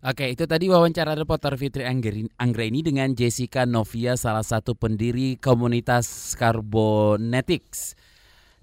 [0.06, 1.82] Oke, itu tadi wawancara reporter Fitri
[2.38, 7.98] Anggreni dengan Jessica Novia, salah satu pendiri komunitas Carbonetics.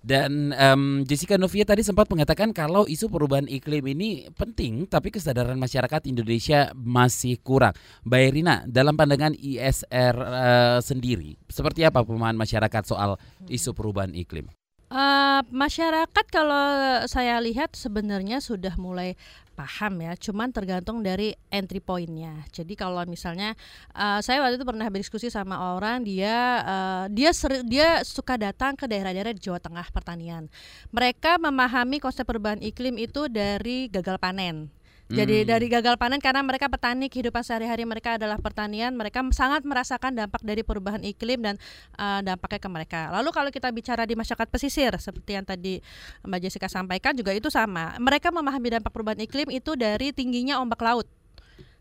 [0.03, 5.55] Dan um, Jessica Novia tadi sempat mengatakan kalau isu perubahan iklim ini penting, tapi kesadaran
[5.55, 7.73] masyarakat Indonesia masih kurang.
[8.03, 13.15] Mbak Irina, dalam pandangan ISR uh, eh, sendiri, seperti apa pemahaman masyarakat soal
[13.47, 14.51] isu perubahan iklim?
[14.93, 16.69] Uh, masyarakat kalau
[17.09, 19.17] saya lihat sebenarnya sudah mulai
[19.53, 22.43] paham ya, cuman tergantung dari entry pointnya.
[22.51, 23.53] Jadi kalau misalnya
[23.93, 28.75] uh, saya waktu itu pernah berdiskusi sama orang dia uh, dia seri, dia suka datang
[28.75, 30.49] ke daerah-daerah di Jawa Tengah pertanian.
[30.91, 34.82] Mereka memahami konsep perubahan iklim itu dari gagal panen.
[35.13, 35.49] Jadi hmm.
[35.49, 40.41] dari gagal panen karena mereka petani kehidupan sehari-hari mereka adalah pertanian, mereka sangat merasakan dampak
[40.41, 41.61] dari perubahan iklim dan
[42.01, 43.01] uh, dampaknya ke mereka.
[43.13, 45.85] Lalu kalau kita bicara di masyarakat pesisir seperti yang tadi
[46.25, 47.93] Mbak Jessica sampaikan juga itu sama.
[48.01, 51.07] Mereka memahami dampak perubahan iklim itu dari tingginya ombak laut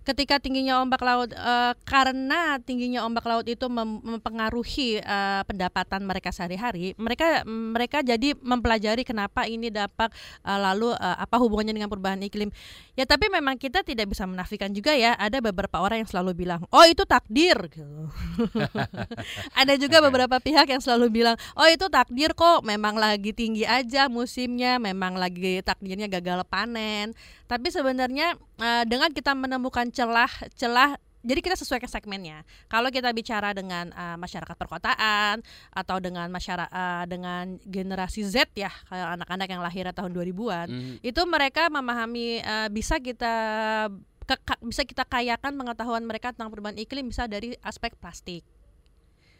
[0.01, 6.33] ketika tingginya ombak laut uh, karena tingginya ombak laut itu mem mempengaruhi uh, pendapatan mereka
[6.33, 10.09] sehari-hari mereka mereka jadi mempelajari kenapa ini dampak
[10.41, 12.49] uh, lalu uh, apa hubungannya dengan perubahan iklim.
[12.97, 16.65] Ya tapi memang kita tidak bisa menafikan juga ya ada beberapa orang yang selalu bilang
[16.73, 18.09] oh itu takdir gitu.
[19.61, 24.09] ada juga beberapa pihak yang selalu bilang oh itu takdir kok memang lagi tinggi aja
[24.09, 27.13] musimnya memang lagi takdirnya gagal panen.
[27.45, 32.41] Tapi sebenarnya uh, dengan kita menemukan celah-celah jadi kita sesuaikan segmennya.
[32.65, 38.73] Kalau kita bicara dengan uh, masyarakat perkotaan atau dengan masyarakat uh, dengan generasi Z ya,
[38.89, 40.95] kayak anak-anak yang lahir tahun 2000-an, mm.
[41.05, 43.33] itu mereka memahami uh, bisa kita
[44.25, 48.41] ke, bisa kita kayakan pengetahuan mereka tentang perubahan iklim bisa dari aspek plastik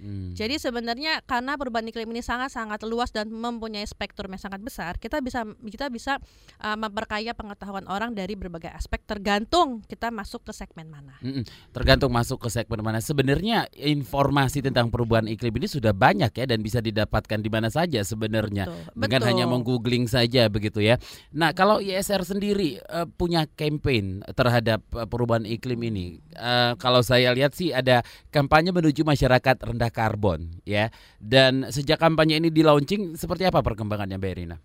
[0.01, 0.33] Hmm.
[0.33, 5.21] Jadi sebenarnya karena perubahan iklim ini sangat-sangat luas dan mempunyai spektrum yang sangat besar, kita
[5.21, 6.17] bisa kita bisa
[6.57, 11.21] uh, memperkaya pengetahuan orang dari berbagai aspek tergantung kita masuk ke segmen mana.
[11.21, 12.97] Hmm, tergantung masuk ke segmen mana.
[12.97, 18.01] Sebenarnya informasi tentang perubahan iklim ini sudah banyak ya dan bisa didapatkan di mana saja
[18.01, 19.29] sebenarnya betul, dengan betul.
[19.29, 20.97] hanya menggoogling saja begitu ya.
[21.29, 27.29] Nah, kalau ISR sendiri uh, punya campaign terhadap uh, perubahan iklim ini, uh, kalau saya
[27.37, 28.01] lihat sih ada
[28.33, 30.89] kampanye menuju masyarakat rendah karbon ya.
[31.19, 34.57] Dan sejak kampanye ini di launching seperti apa perkembangannya Mbak Irina?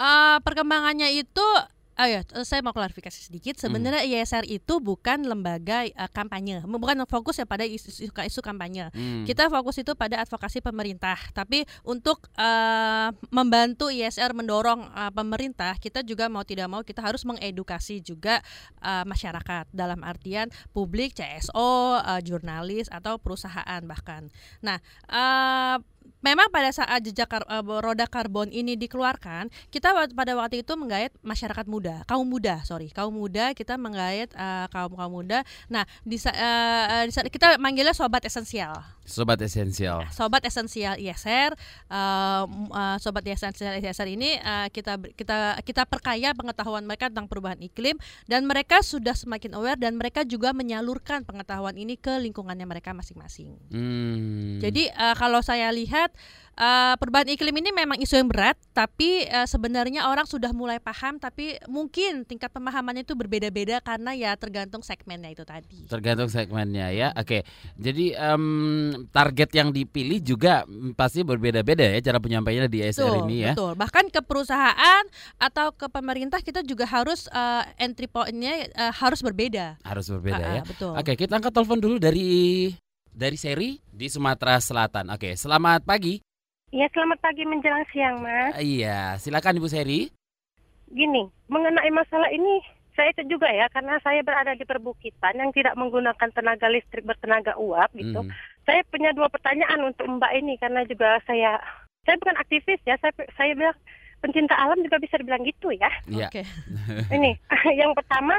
[0.00, 1.46] Uh, perkembangannya itu
[2.00, 3.60] Oh ya, saya mau klarifikasi sedikit.
[3.60, 4.24] Sebenarnya hmm.
[4.24, 8.88] ISR itu bukan lembaga uh, kampanye, bukan fokus ya pada isu, isu, kampanye.
[8.96, 9.28] Hmm.
[9.28, 11.20] Kita fokus itu pada advokasi pemerintah.
[11.36, 17.20] Tapi untuk uh, membantu ISR mendorong uh, pemerintah, kita juga mau tidak mau kita harus
[17.28, 18.40] mengedukasi juga
[18.80, 24.32] uh, masyarakat dalam artian publik, CSO, uh, jurnalis atau perusahaan bahkan.
[24.64, 24.80] Nah.
[25.04, 25.84] Uh,
[26.18, 31.14] memang pada saat jejak kar uh, roda karbon ini dikeluarkan, kita pada waktu itu menggait
[31.22, 35.44] masyarakat muda, kaum muda, sorry, kaum muda kita menggait uh, kaum kaum muda.
[35.68, 38.80] Nah, di, uh, di kita manggilnya sobat esensial.
[39.04, 40.06] Sobat esensial.
[40.14, 41.52] Sobat esensial ISR,
[41.90, 47.60] uh, uh, sobat esensial ISR ini uh, kita kita kita perkaya pengetahuan mereka tentang perubahan
[47.60, 52.96] iklim dan mereka sudah semakin aware dan mereka juga menyalurkan pengetahuan ini ke lingkungannya mereka
[52.96, 53.52] masing-masing.
[53.68, 54.62] Hmm.
[54.62, 55.99] Jadi uh, kalau saya lihat
[56.60, 61.16] uh, perubahan iklim ini memang isu yang berat, tapi uh, sebenarnya orang sudah mulai paham,
[61.16, 65.88] tapi mungkin tingkat pemahamannya itu berbeda-beda karena ya tergantung segmennya itu tadi.
[65.88, 67.08] Tergantung segmennya ya.
[67.16, 67.42] Oke,
[67.80, 73.52] jadi um, target yang dipilih juga pasti berbeda-beda ya cara penyampaiannya di SR ini ya.
[73.56, 73.72] Betul.
[73.76, 75.04] Bahkan ke perusahaan
[75.40, 79.80] atau ke pemerintah kita juga harus uh, entry pointnya uh, harus berbeda.
[79.82, 80.62] Harus berbeda uh, ya.
[80.62, 80.92] Betul.
[80.94, 82.28] Oke, kita angkat telepon dulu dari
[83.14, 85.12] dari seri di Sumatera Selatan.
[85.14, 86.22] Oke, selamat pagi.
[86.70, 88.54] Iya, selamat pagi menjelang siang, Mas.
[88.62, 90.06] Iya, silakan Ibu Seri.
[90.90, 92.62] Gini, mengenai masalah ini
[92.94, 97.56] saya itu juga ya karena saya berada di perbukitan yang tidak menggunakan tenaga listrik bertenaga
[97.56, 98.26] uap gitu.
[98.26, 98.30] Mhm.
[98.66, 101.56] Saya punya dua pertanyaan untuk Mbak ini karena juga saya
[102.04, 103.76] saya bukan aktivis ya, saya saya bilang
[104.20, 105.88] pencinta alam juga bisa dibilang gitu ya.
[106.06, 106.28] Iya.
[106.28, 106.42] Oke.
[107.16, 107.30] Ini
[107.80, 108.36] yang pertama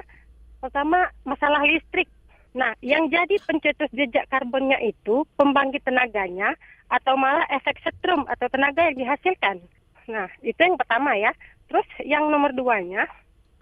[0.61, 2.07] pertama masalah listrik.
[2.51, 6.51] Nah, yang jadi pencetus jejak karbonnya itu pembangkit tenaganya
[6.91, 9.63] atau malah efek setrum atau tenaga yang dihasilkan.
[10.11, 11.31] Nah, itu yang pertama ya.
[11.71, 13.07] Terus yang nomor duanya,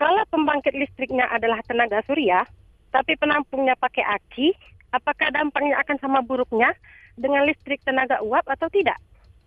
[0.01, 2.41] kalau pembangkit listriknya adalah tenaga surya,
[2.89, 4.57] tapi penampungnya pakai aki,
[4.89, 6.73] apakah dampaknya akan sama buruknya
[7.13, 8.97] dengan listrik tenaga uap atau tidak?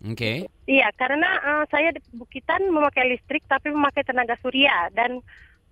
[0.03, 0.47] Oke.
[0.67, 5.19] Iya, karena eh, saya di Bukitan memakai listrik tapi memakai tenaga surya dan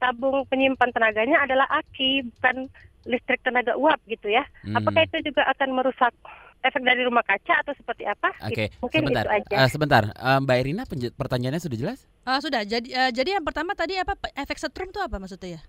[0.01, 2.65] tabung penyimpan tenaganya adalah aki bukan
[3.03, 4.41] listrik tenaga uap gitu ya.
[4.61, 4.75] Hmm.
[4.75, 6.13] Apakah itu juga akan merusak
[6.61, 8.29] efek dari rumah kaca atau seperti apa?
[8.43, 8.77] Oke, Gitu.
[8.79, 9.23] Mungkin sebentar.
[9.23, 9.55] itu aja.
[9.55, 11.99] Eh, sebentar, Eh, Mbak Irina pertanyaannya sudah jelas?
[12.21, 12.61] Ah, sudah.
[12.61, 15.61] Jadi eh, jadi yang pertama tadi apa efek setrum itu apa maksudnya ya?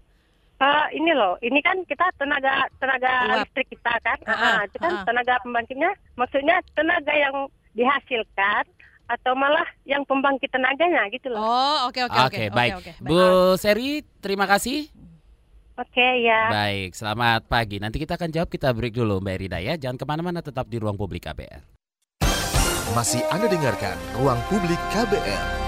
[0.59, 3.37] Eh, ini loh, ini kan kita tenaga tenaga Uap.
[3.43, 5.03] listrik kita kan, Ah, Ah, itu kan ah.
[5.03, 7.35] tenaga pembangkitnya, maksudnya tenaga yang
[7.73, 8.65] dihasilkan
[9.13, 11.41] atau malah yang pembangkit tenaganya gitu loh.
[11.41, 12.57] Oh, oke oke Oke, oke.
[12.57, 12.73] baik.
[12.81, 13.21] oke, oke, Bu
[13.61, 14.89] Seri, terima kasih.
[15.73, 16.53] Oke ya.
[16.53, 17.81] Baik, selamat pagi.
[17.81, 19.75] Nanti kita akan jawab, kita break dulu Mbak Irina ya.
[19.77, 21.65] Jangan ke mana-mana, tetap di ruang publik KBR.
[22.93, 25.62] Masih Anda dengarkan Ruang Publik KBR.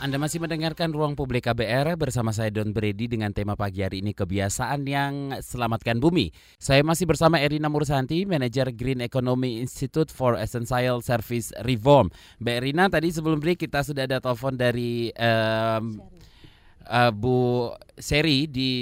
[0.00, 4.16] Anda masih mendengarkan Ruang Publik KBR bersama saya Don Brady dengan tema pagi hari ini
[4.16, 6.32] kebiasaan yang selamatkan bumi.
[6.56, 12.08] Saya masih bersama Erina Mursanti, manajer Green Economy Institute for Essential Service Reform.
[12.40, 16.00] Mbak Erina, tadi sebelum break kita sudah ada telepon dari em,
[16.88, 17.68] eh, Bu
[18.00, 18.72] Seri di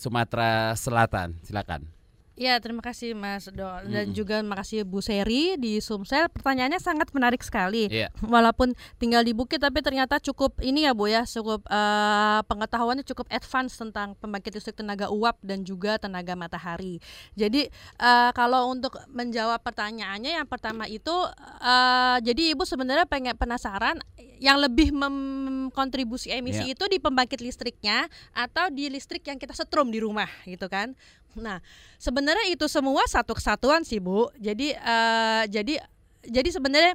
[0.00, 1.36] Sumatera Selatan.
[1.44, 1.95] Silakan.
[2.36, 4.12] Ya, terima kasih Mas Do dan Mm-mm.
[4.12, 6.28] juga terima kasih Bu Seri di Sumsel.
[6.28, 7.88] Pertanyaannya sangat menarik sekali.
[7.88, 8.12] Iya.
[8.28, 13.32] Walaupun tinggal di bukit tapi ternyata cukup ini ya Bu ya, cukup eh, pengetahuannya cukup
[13.32, 17.00] advance tentang pembangkit listrik tenaga uap dan juga tenaga matahari.
[17.40, 21.16] Jadi eh, kalau untuk menjawab pertanyaannya yang pertama itu
[21.64, 23.96] eh, jadi Ibu sebenarnya pengen penasaran
[24.36, 26.76] yang lebih mengkontribusi emisi Iya.
[26.76, 28.04] itu di pembangkit listriknya
[28.36, 30.92] atau di listrik yang kita setrum di rumah gitu kan.
[31.36, 31.60] Nah,
[32.00, 34.32] sebenarnya itu semua satu kesatuan sih Bu.
[34.40, 35.74] Jadi eh, jadi
[36.26, 36.94] jadi sebenarnya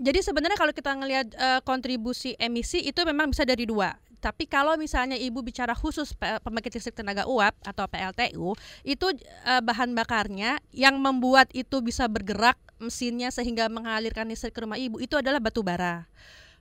[0.00, 3.96] jadi sebenarnya kalau kita ngelihat eh, kontribusi emisi itu memang bisa dari dua.
[4.20, 8.52] Tapi kalau misalnya ibu bicara khusus pembangkit listrik tenaga uap atau PLTU,
[8.84, 9.06] itu
[9.48, 15.00] eh, bahan bakarnya yang membuat itu bisa bergerak mesinnya sehingga mengalirkan listrik ke rumah ibu
[15.00, 16.04] itu adalah batu bara.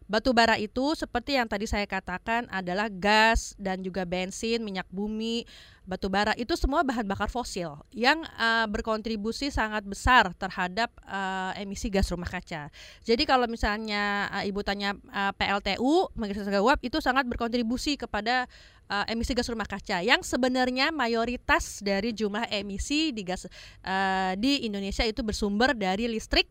[0.09, 5.45] Batu bara itu seperti yang tadi saya katakan adalah gas dan juga bensin, minyak bumi,
[5.85, 11.93] batu bara itu semua bahan bakar fosil yang eh, berkontribusi sangat besar terhadap eh, emisi
[11.93, 12.73] gas rumah kaca.
[13.05, 18.49] Jadi kalau misalnya eh, ibu tanya eh, PLTU, tenaga uap itu sangat berkontribusi kepada
[18.89, 23.45] eh, emisi gas rumah kaca yang sebenarnya mayoritas dari jumlah emisi di gas
[23.85, 26.49] eh, di Indonesia itu bersumber dari listrik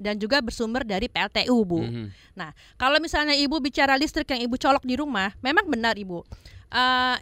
[0.00, 1.84] dan juga bersumber dari PLTU, Bu.
[1.84, 2.08] Mhm.
[2.80, 6.24] Kalau misalnya ibu bicara listrik yang ibu colok di rumah, memang benar ibu.
[6.72, 7.16] Eh,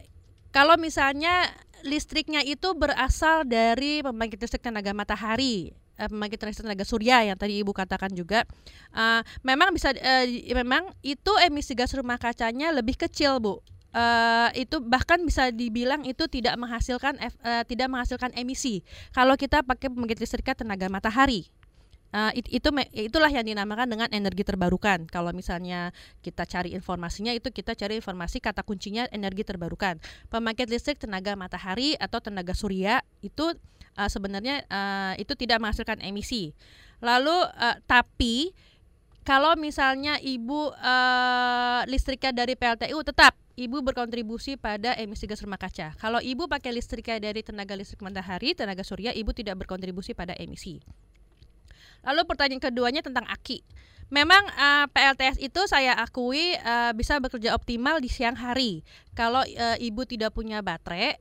[0.55, 1.51] kalau misalnya
[1.83, 7.59] listriknya itu berasal dari pembangkit listrik tenaga matahari, eh, pembangkit listrik tenaga surya yang tadi
[7.59, 8.47] ibu katakan juga,
[8.95, 13.59] eh, memang bisa, eh, memang itu emisi gas rumah kacanya lebih kecil bu.
[13.88, 18.85] Eh, itu bahkan bisa dibilang itu tidak menghasilkan eh, tidak menghasilkan emisi
[19.17, 21.49] kalau kita pakai pembangkit listriknya tenaga matahari.
[22.09, 25.05] Eh, it- itu itulah yang dinamakan dengan energi terbarukan.
[25.12, 25.92] Kalau misalnya
[26.25, 30.01] kita cari informasinya itu kita cari informasi kata kuncinya energi terbarukan.
[30.33, 33.53] Pembangkit listrik tenaga matahari atau tenaga surya itu
[34.01, 36.57] eh, sebenarnya eh, itu tidak menghasilkan emisi.
[37.05, 38.57] Lalu eh, tapi
[39.21, 45.92] kalau misalnya ibu eh, listriknya dari PLTU tetap ibu berkontribusi pada emisi gas rumah kaca.
[46.01, 50.81] Kalau ibu pakai listriknya dari tenaga listrik matahari, tenaga surya, ibu tidak berkontribusi pada emisi.
[52.09, 53.61] Lalu pertanyaan keduanya tentang aki.
[54.09, 58.81] Memang eh, PLTS itu saya akui eh, bisa bekerja optimal di siang hari.
[59.12, 61.18] Kalau eh, ibu tidak punya baterai,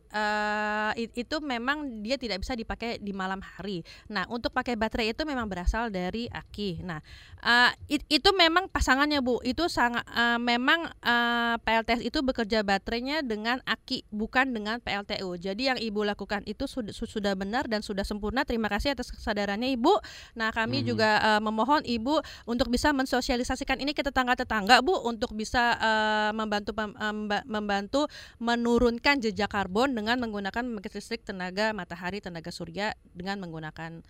[0.95, 3.81] it- itu memang dia tidak bisa dipakai di malam hari.
[4.05, 6.85] Nah, untuk pakai baterai itu memang berasal dari aki.
[6.85, 7.01] Nah,
[7.41, 9.41] eh, it- itu memang pasangannya bu.
[9.41, 15.33] Itu sangat eh, memang eh, PLTS itu bekerja baterainya dengan aki, bukan dengan PLTU.
[15.41, 18.45] Jadi yang ibu lakukan itu sudah sudah benar dan sudah sempurna.
[18.45, 19.97] Terima kasih atas kesadarannya ibu.
[20.37, 20.85] Nah, kami Mhm.
[20.85, 26.71] juga eh, memohon ibu untuk bisa mensosialisasikan ini ke tetangga-tetangga, Bu, untuk bisa eh, membantu
[26.77, 28.05] memba- membantu
[28.37, 34.01] menurunkan jejak karbon dengan menggunakan listrik tenaga matahari, tenaga surya dengan menggunakan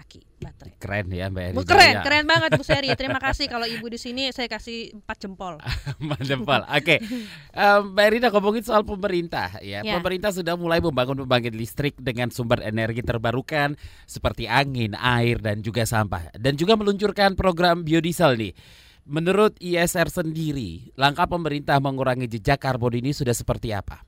[0.00, 0.72] aki baterai.
[0.80, 1.56] Keren ya Mbak Eri.
[1.56, 2.02] Bu, keren, Jaya.
[2.02, 2.88] keren banget Bu Seri.
[2.96, 5.60] Terima kasih kalau Ibu di sini saya kasih empat jempol.
[6.08, 6.64] Mandempal.
[6.72, 6.96] Oke,
[7.52, 9.84] Em, Mbak Erina ngomongin soal pemerintah ya.
[9.84, 9.94] Ya.
[10.00, 13.76] Pemerintah sudah mulai membangun pembangkit listrik dengan sumber energi terbarukan
[14.08, 18.52] seperti angin, air dan juga sampah dan juga meluncurkan program biodiesel nih.
[19.10, 24.04] Menurut ISR sendiri, langkah pemerintah mengurangi jejak karbon ini sudah seperti apa?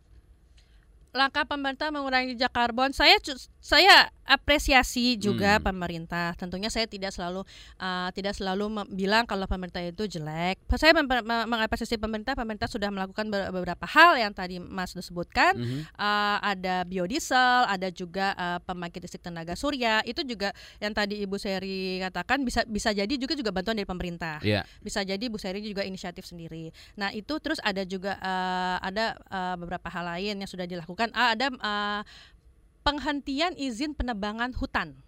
[1.12, 3.20] Langkah pemerintah mengurangi jejak karbon, saya
[3.61, 5.68] saya apresiasi juga Hmm.
[5.68, 6.33] pemerintah.
[6.40, 7.44] Tentunya saya tidak selalu
[7.77, 10.57] uh, tidak selalu bilang kalau pemerintah itu jelek.
[10.81, 10.96] Saya
[11.27, 12.33] mengapresiasi pemerintah.
[12.33, 15.53] Pemerintah sudah melakukan be- beberapa hal yang tadi Mas sebutkan.
[15.53, 15.85] Mhm.
[16.01, 20.01] Uh, ada biodiesel, ada juga uh, pembangkit listrik tenaga surya.
[20.09, 24.40] Itu juga yang tadi Ibu Seri katakan bisa bisa jadi juga juga bantuan dari pemerintah.
[24.40, 24.64] Ya.
[24.81, 26.72] Bisa jadi Bu Seri juga inisiatif sendiri.
[26.96, 31.02] Nah itu terus ada juga uh, ada uh, beberapa hal lain yang sudah dilakukan.
[31.11, 32.01] Ah, ada uh,
[32.87, 35.03] penghentian izin penebangan hutan.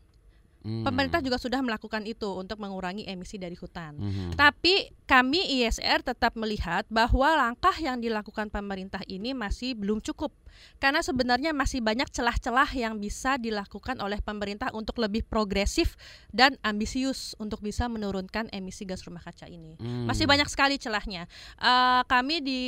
[0.65, 0.81] Hmm.
[0.81, 4.01] Pemerintah juga sudah melakukan itu untuk mengurangi emisi dari hutan.
[4.01, 4.33] Mhm.
[4.33, 10.33] Tapi kami ISR tetap melihat bahwa langkah yang dilakukan pemerintah ini masih belum cukup.
[10.79, 15.95] Karena sebenarnya masih banyak celah-celah yang bisa dilakukan oleh pemerintah untuk lebih progresif
[16.31, 19.77] dan ambisius untuk bisa menurunkan emisi gas rumah kaca ini.
[19.79, 20.07] Hmm.
[20.09, 21.27] Masih banyak sekali celahnya.
[21.59, 22.61] Eh, kami di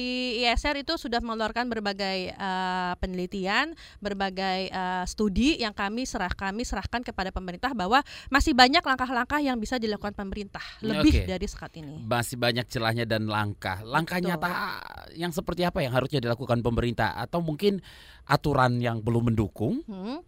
[0.42, 7.02] ISR itu sudah mengeluarkan berbagai eh, penelitian, berbagai eh, studi yang kami serah kami serahkan
[7.02, 11.28] kepada pemerintah bahwa masih banyak langkah-langkah yang bisa dilakukan pemerintah lebih Oke.
[11.28, 12.02] dari sekat ini.
[12.04, 13.82] Masih banyak celahnya dan langkah.
[13.82, 14.28] Langkah Betul.
[14.32, 14.50] nyata
[15.16, 17.75] yang seperti apa yang harusnya dilakukan pemerintah atau mungkin
[18.26, 19.82] aturan yang belum mendukung?
[19.86, 20.20] Hmm.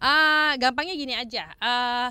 [0.00, 1.52] Ah, gampangnya gini aja.
[1.60, 2.08] Ah,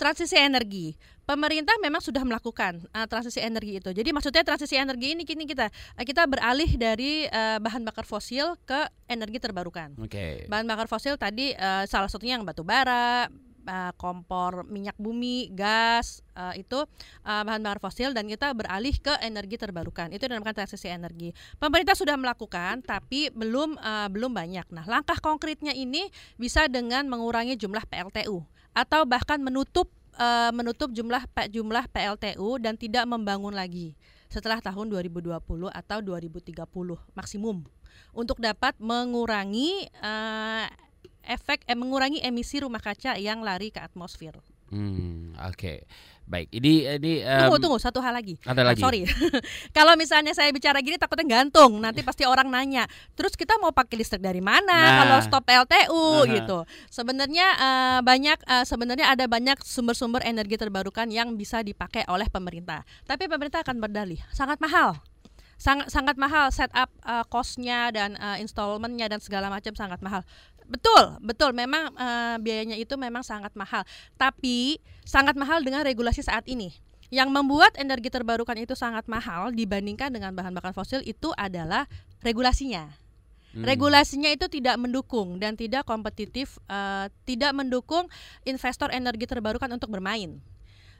[0.00, 0.96] transisi energi.
[1.28, 3.92] Pemerintah memang sudah melakukan ah, transisi energi itu.
[3.92, 5.68] Jadi maksudnya transisi energi ini kini kita
[6.00, 9.92] kita beralih dari ah, bahan bakar fosil ke energi terbarukan.
[10.00, 10.48] Oke.
[10.48, 13.28] Bahan bakar fosil tadi eh, salah satunya yang batu bara,
[13.68, 16.88] eh, kompor minyak bumi, gas eh, itu
[17.28, 20.08] eh, bahan bakar fosil dan kita beralih ke energi terbarukan.
[20.08, 21.36] Itu dinamakan transisi energi.
[21.60, 24.72] Pemerintah sudah melakukan tapi belum eh, belum banyak.
[24.72, 26.08] Nah, langkah konkretnya ini
[26.40, 28.40] bisa dengan mengurangi jumlah PLTU
[28.72, 33.92] atau bahkan menutup eh, menutup jumlah jumlah PLTU dan tidak membangun lagi
[34.28, 35.32] setelah tahun 2020
[35.72, 36.68] atau 2030
[37.16, 37.64] maksimum
[38.12, 40.66] untuk dapat mengurangi eh,
[41.28, 44.32] efek eh, mengurangi emisi rumah kaca yang lari ke atmosfer.
[44.68, 45.84] Hmm, oke.
[46.28, 48.36] Baik, ini ini Tunggu em, tunggu satu hal lagi.
[48.44, 48.84] ada Ah, lagi.
[48.84, 49.00] sorry,
[49.72, 51.80] kalau misalnya saya bicara gini takutnya gantung.
[51.80, 52.84] Nanti pasti orang nanya.
[53.16, 54.96] Terus kita mau pakai listrik dari mana Nah.
[54.98, 55.88] kalau stop PLTU
[56.20, 56.28] Aha.
[56.30, 56.58] gitu.
[56.90, 62.84] Sebenarnya eh, banyak eh, sebenarnya ada banyak sumber-sumber energi terbarukan yang bisa dipakai oleh pemerintah.
[63.04, 65.00] Tapi pemerintah akan berdalih sangat mahal.
[65.56, 70.20] Sangat sangat mahal setup eh, cost-nya dan eh, installment-nya dan segala macam sangat mahal.
[70.68, 71.56] Betul, betul.
[71.56, 73.82] Memang eh, biayanya itu memang sangat mahal.
[74.20, 76.70] Tapi sangat mahal dengan regulasi saat ini.
[77.08, 81.88] Yang membuat energi terbarukan itu sangat mahal dibandingkan dengan bahan bakar fosil itu adalah
[82.20, 82.92] regulasinya.
[83.56, 83.64] Hmm.
[83.64, 88.12] Regulasinya itu tidak mendukung dan tidak kompetitif, eh, tidak mendukung
[88.44, 90.36] investor energi terbarukan untuk bermain.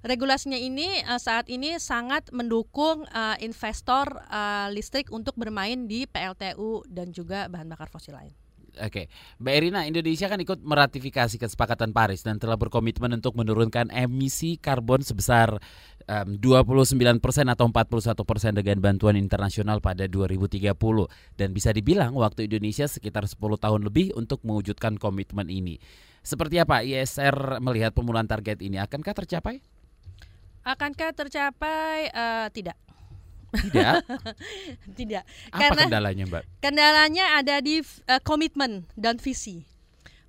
[0.01, 6.89] Regulasinya ini eh, saat ini sangat mendukung eh, investor eh, listrik untuk bermain di PLTU
[6.89, 8.48] dan juga bahan bakar fosil lain.
[8.79, 9.11] Oke,
[9.43, 15.03] Mbak Erina, Indonesia kan ikut meratifikasi kesepakatan Paris dan telah berkomitmen untuk menurunkan emisi karbon
[15.03, 15.59] sebesar
[16.07, 17.19] em, 29%
[17.51, 20.71] atau 41% dengan bantuan internasional pada 2030
[21.35, 25.83] dan bisa dibilang waktu Indonesia sekitar 10 tahun lebih untuk mewujudkan komitmen ini.
[26.23, 29.59] Seperti apa ISR melihat pemulihan target ini akankah tercapai?
[30.63, 32.13] Akankah tercapai?
[32.13, 32.77] Eh, tidak,
[33.49, 33.95] Tidak.
[34.99, 35.23] tidak.
[35.49, 36.43] Apa Karena kendalanya, Mbak?
[36.61, 39.65] kendalanya ada di eh, komitmen dan visi.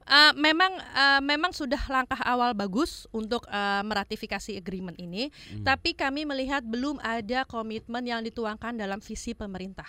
[0.10, 5.62] Eh, memang eh, memang sudah langkah awal bagus untuk eh, meratifikasi agreement ini, Hmm.
[5.62, 9.86] tapi kami melihat belum ada komitmen yang dituangkan dalam visi pemerintah,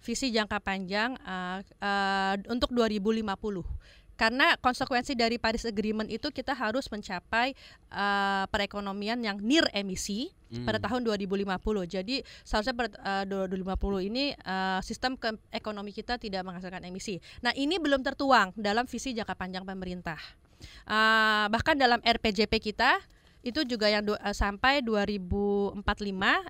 [0.00, 3.64] visi jangka panjang eh, eh, untuk 2050.
[4.14, 7.52] Karena konsekuensi dari Paris Agreement itu kita harus mencapai
[7.90, 10.62] eh, perekonomian yang near emisi Hmm.
[10.62, 11.82] pada tahun 2050.
[11.82, 17.18] Jadi seharusnya pada eh, 2050 ini eh, sistem ke- ekonomi kita tidak menghasilkan emisi.
[17.42, 20.20] Nah, ini belum tertuang dalam visi jangka panjang pemerintah.
[20.86, 23.02] Eh, bahkan dalam RPJP kita
[23.42, 25.82] itu juga yang eh, sampai 2045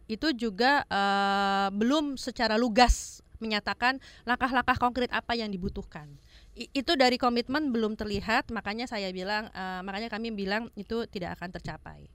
[0.07, 6.07] itu juga eh, belum secara lugas menyatakan langkah-langkah konkret apa yang dibutuhkan.
[6.55, 11.51] Itu dari komitmen belum terlihat, makanya saya bilang, eh, makanya kami bilang itu tidak akan
[11.51, 12.07] tercapai.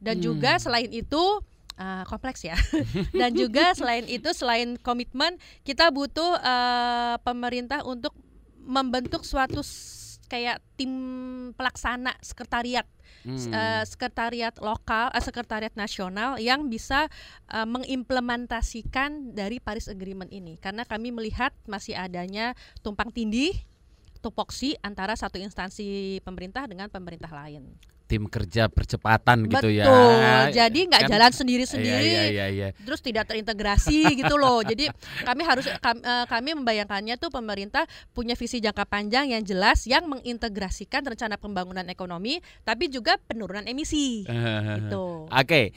[0.00, 0.24] Dan Hmm.
[0.32, 1.22] juga selain itu
[1.78, 2.58] eh, kompleks ya.
[3.14, 8.10] Dan juga selain itu, selain komitmen, kita butuh eh, pemerintah untuk
[8.58, 9.62] membentuk suatu
[10.28, 10.92] kayak tim
[11.56, 12.84] pelaksana sekretariat
[13.26, 13.50] Hmm.
[13.50, 17.10] eh, sekretariat lokal, eh, sekretariat nasional yang bisa
[17.50, 20.60] eh, mengimplementasikan dari Paris Agreement ini.
[20.60, 22.54] Karena kami melihat masih adanya
[22.84, 23.56] tumpang tindih,
[24.22, 27.74] tupoksi antara satu instansi pemerintah dengan pemerintah lain.
[28.08, 29.84] Tim kerja percepatan gitu ya.
[29.84, 30.56] Betul.
[30.56, 32.08] Jadi nggak Kan- jalan sendiri-sendiri.
[32.08, 32.68] Iya, iya, iya, iya.
[32.72, 34.64] Terus tidak terintegrasi gitu loh.
[34.64, 34.88] Jadi
[35.28, 37.84] kami harus eh, kami membayangkannya tuh pemerintah
[38.16, 44.24] punya visi jangka panjang yang jelas yang mengintegrasikan rencana pembangunan ekonomi tapi juga penurunan emisi.
[44.78, 45.28] Gitu.
[45.28, 45.76] Oke.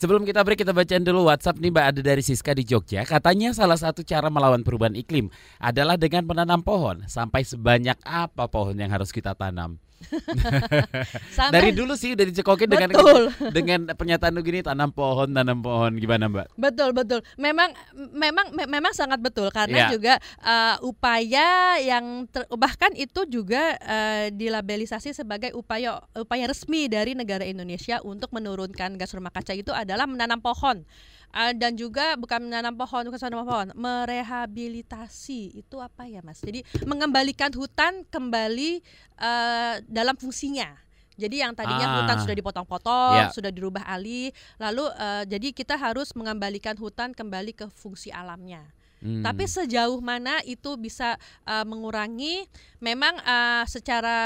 [0.00, 3.04] Sebelum kita break kita bacain dulu WhatsApp nih Mbak ada dari Siska di Jogja.
[3.04, 5.28] Katanya salah satu cara melawan perubahan iklim
[5.60, 7.04] adalah dengan menanam pohon.
[7.04, 9.76] Sampai sebanyak apa pohon yang harus kita tanam?
[11.36, 13.22] Sampai- Dari dulu sih udah dicekokin dengan Betul.
[13.52, 16.56] dengan pernyataan lu gini tanam pohon, tanam pohon gimana Mbak?
[16.56, 17.20] Betul betul.
[17.36, 17.70] Memang
[18.12, 24.26] memang me- memang sangat betul karena juga eh, upaya yang ter- bahkan itu juga eh,
[24.32, 30.08] dilabelisasi sebagai upaya upaya resmi dari negara Indonesia untuk menurunkan gas rumah kaca itu adalah
[30.08, 30.82] menanam pohon.
[31.30, 36.42] Eh, dan juga bukan menanam pohon, bukan menanam pohon, merehabilitasi itu apa ya Mas?
[36.42, 38.82] Jadi mengembalikan hutan kembali
[39.14, 40.74] eh, dalam fungsinya.
[41.20, 41.94] Jadi yang tadinya Ah.
[42.00, 43.28] hutan sudah dipotong-potong, Ya.
[43.28, 48.64] sudah dirubah alih, lalu eh, jadi kita harus mengembalikan hutan kembali ke fungsi alamnya.
[49.00, 49.24] Hmm.
[49.24, 51.14] Tapi sejauh mana itu bisa
[51.44, 52.48] eh, mengurangi
[52.80, 54.18] memang eh, secara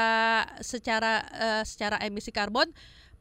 [0.63, 2.71] secara eh, secara emisi karbon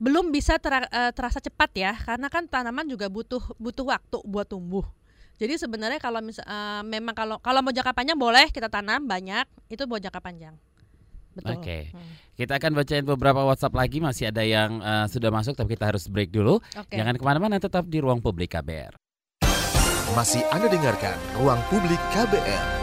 [0.04, 4.44] belum bisa tera- eh, terasa cepat ya karena kan tanaman juga butuh butuh waktu buat
[4.44, 4.84] tumbuh.
[5.40, 9.48] Jadi sebenarnya kalau mis- eh, memang kalau kalau mau jangka panjang boleh kita tanam banyak
[9.72, 10.60] itu buat jangka panjang.
[11.34, 11.58] Betul.
[11.58, 11.90] Oke.
[11.96, 12.14] Hmm.
[12.36, 16.12] Kita akan bacain beberapa WhatsApp lagi masih ada yang eh, sudah masuk tapi kita harus
[16.12, 16.60] break dulu.
[16.76, 17.00] Oke.
[17.00, 19.00] Jangan ke mana-mana tetap di ruang publik KBR.
[20.14, 22.83] Masih Anda dengarkan Ruang Publik KBR.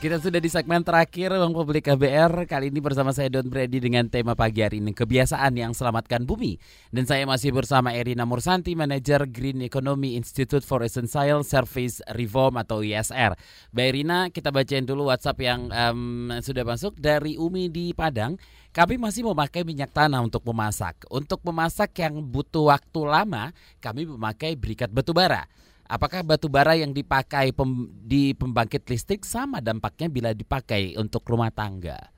[0.00, 4.08] Kita sudah di segmen terakhir Ruang Publik KBR Kali ini bersama saya Don Brady dengan
[4.08, 6.56] tema pagi hari ini Kebiasaan yang selamatkan bumi.
[6.88, 12.80] Dan saya masih bersama Erina Mursanti Manajer Green Economy Institute for Essential Service Reform atau
[12.80, 13.36] ISR
[13.76, 18.40] Mbak Erina kita bacain dulu WhatsApp yang em, sudah masuk Dari Umi di Padang.
[18.72, 20.96] Kami masih memakai minyak tanah untuk memasak.
[21.12, 23.52] Untuk memasak yang butuh waktu lama
[23.84, 25.44] Kami memakai berikat batu bara
[25.90, 31.50] Apakah batu bara yang dipakai pem- di pembangkit listrik sama dampaknya bila dipakai untuk rumah
[31.50, 32.14] tangga?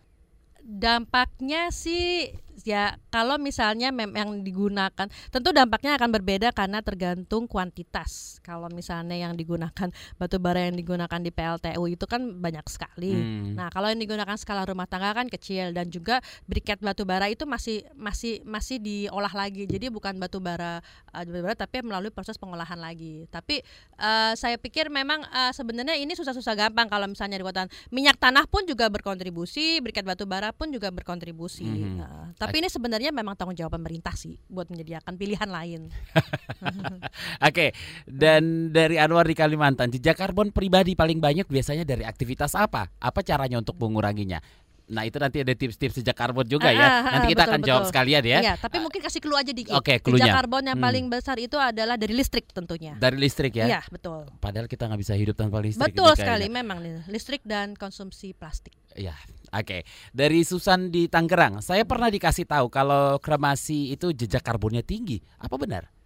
[0.63, 2.31] dampaknya sih
[2.65, 8.37] ya kalau misalnya mem yang digunakan tentu dampaknya akan berbeda karena tergantung kuantitas.
[8.45, 9.89] Kalau misalnya yang digunakan
[10.21, 13.15] batu bara yang digunakan di PLTU itu kan banyak sekali.
[13.15, 13.55] Hmm.
[13.57, 17.49] nah kalau yang digunakan skala rumah tangga kan kecil dan juga briket batu bara itu
[17.49, 19.65] masih masih masih diolah lagi.
[19.65, 20.85] Jadi bukan batu bara
[21.17, 23.25] eh, batu bara tapi melalui proses pengolahan lagi.
[23.33, 23.65] Tapi
[23.99, 28.65] eh, saya pikir memang eh, sebenarnya ini susah-susah gampang kalau misalnya dikatakan minyak tanah pun
[28.69, 31.65] juga berkontribusi briket batu bara pun juga berkontribusi.
[31.65, 31.97] Mhm.
[31.99, 35.87] Nah, tapi ini sebenarnya memang tanggung jawab pemerintah sih buat menyediakan pilihan lain
[37.43, 37.73] Oke,
[38.05, 42.89] dan dari Anwar di Kalimantan, jejak karbon pribadi paling banyak biasanya dari aktivitas apa?
[42.99, 44.39] Apa caranya untuk menguranginya?
[44.85, 46.83] Nah itu nanti ada tips-tips jejak karbon juga Ah, ya.
[46.83, 47.91] ah, ah, Nanti kita betul, akan jawab betul.
[47.91, 48.39] sekalian ya.
[48.43, 50.35] Iya, tapi mungkin kasih clue aja dikit Oke, jejak cluenya.
[50.35, 50.85] karbon yang Hmm.
[50.85, 53.67] paling besar itu adalah dari listrik tentunya Dari listrik ya.
[53.69, 55.81] Iya betul Padahal kita nggak bisa hidup tanpa listrik.
[55.89, 59.17] betul ini sekali memang listrik dan konsumsi plastik Ya,
[59.53, 59.79] oke.
[60.11, 65.21] Dari Susan di Tangerang, saya pernah dikasih tahu kalau kremasi itu jejak karbonnya tinggi.
[65.39, 66.02] Apa benar?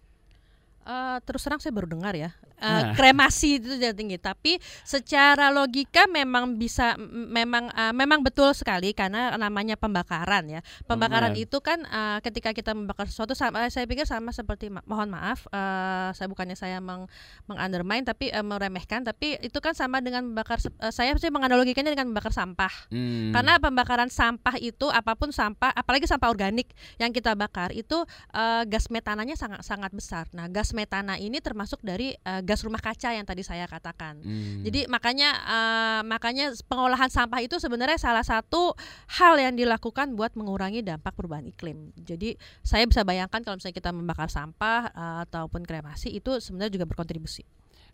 [0.87, 2.95] Eh, terus terang saya baru dengar ya Eh, Ah.
[2.97, 9.35] kremasi itu jadi tinggi tapi secara logika memang bisa memang eh, memang betul sekali karena
[9.35, 11.43] namanya pembakaran ya pembakaran Benar.
[11.43, 15.45] itu kan eh, ketika kita membakar sesuatu sama saya pikir sama seperti ma- mohon maaf
[15.51, 17.05] eh, saya bukannya saya meng
[17.45, 22.09] mengundermine tapi eh, meremehkan tapi itu kan sama dengan membakar eh, saya sih menganalogikannya dengan
[22.09, 23.35] membakar sampah Hmm.
[23.35, 28.63] karena pembakaran sampah itu apa pun sampah, apalagi sampah organik yang kita bakar itu eh,
[28.65, 30.25] gas metananya sangat sangat besar.
[30.31, 34.21] Nah, gas metana ini termasuk dari eh, gas rumah kaca yang tadi saya katakan.
[34.21, 34.61] Hmm.
[34.61, 38.77] Jadi makanya eh, makanya pengolahan sampah itu sebenarnya salah satu
[39.17, 41.89] hal yang dilakukan buat mengurangi dampak perubahan iklim.
[41.97, 46.85] Jadi saya bisa bayangkan kalau misalnya kita membakar sampah eh, ataupun kremasi itu sebenarnya juga
[46.85, 47.41] berkontribusi.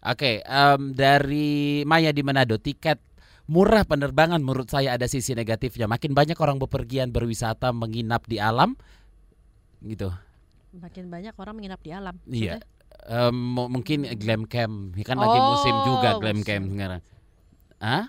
[0.04, 3.00] Oke, em, dari Maya di Manado, tiket
[3.48, 5.88] murah penerbangan menurut saya ada sisi negatifnya.
[5.88, 8.76] Makin banyak orang bepergian berwisata menginap di alam,
[9.80, 10.12] gitu.
[10.76, 12.20] Makin banyak orang menginap di alam.
[12.28, 12.60] Iya.
[12.60, 12.73] Maksudnya?
[13.34, 17.02] Mu- mungkin glam camp, kan lagi musim juga Oh, glam camp sekarang.
[17.84, 18.04] Hah?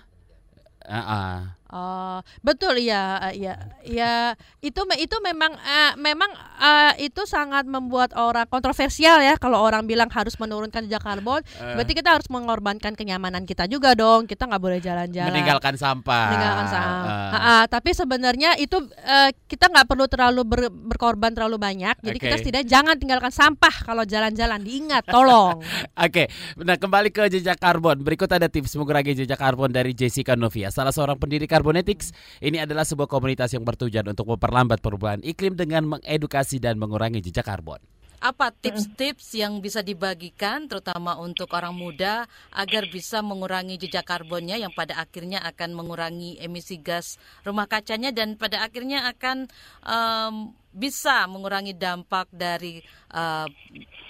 [0.85, 1.35] Ah, ah.
[1.75, 4.31] Oh, betul ya, ya, ya.
[4.63, 10.07] Itu itu memang uh, memang uh, itu sangat membuat orang kontroversial ya kalau orang bilang
[10.07, 11.43] harus menurunkan jejak karbon.
[11.59, 11.75] Uh.
[11.75, 14.23] Berarti kita harus mengorbankan kenyamanan kita juga dong.
[14.23, 15.35] Kita nggak boleh jalan-jalan.
[15.35, 16.31] Meninggalkan sampah.
[16.31, 17.03] Meninggalkan sampah.
[17.11, 17.35] Uh.
[17.35, 21.99] Uh, uh, tapi sebenarnya itu uh, kita nggak perlu terlalu ber, berkorban terlalu banyak.
[21.99, 22.25] Jadi okay.
[22.31, 24.63] kita setidaknya jangan tinggalkan sampah kalau jalan-jalan.
[24.63, 25.59] Diingat, tolong.
[26.07, 26.25] Oke, okay.
[26.55, 27.99] nah kembali ke jejak karbon.
[27.99, 32.13] Berikut ada tips mengurangi jejak karbon dari Jessica Novia, salah seorang pendidik Carbonetics.
[32.45, 37.49] Ini adalah sebuah komunitas yang bertujuan untuk memperlambat perubahan iklim dengan mengedukasi dan mengurangi jejak
[37.49, 37.81] karbon.
[38.21, 44.69] Apa tips-tips yang bisa dibagikan terutama untuk orang muda agar bisa mengurangi jejak karbonnya yang
[44.77, 49.49] pada akhirnya akan mengurangi emisi gas rumah kacanya dan pada akhirnya akan
[49.81, 53.49] um, bisa mengurangi dampak dari uh,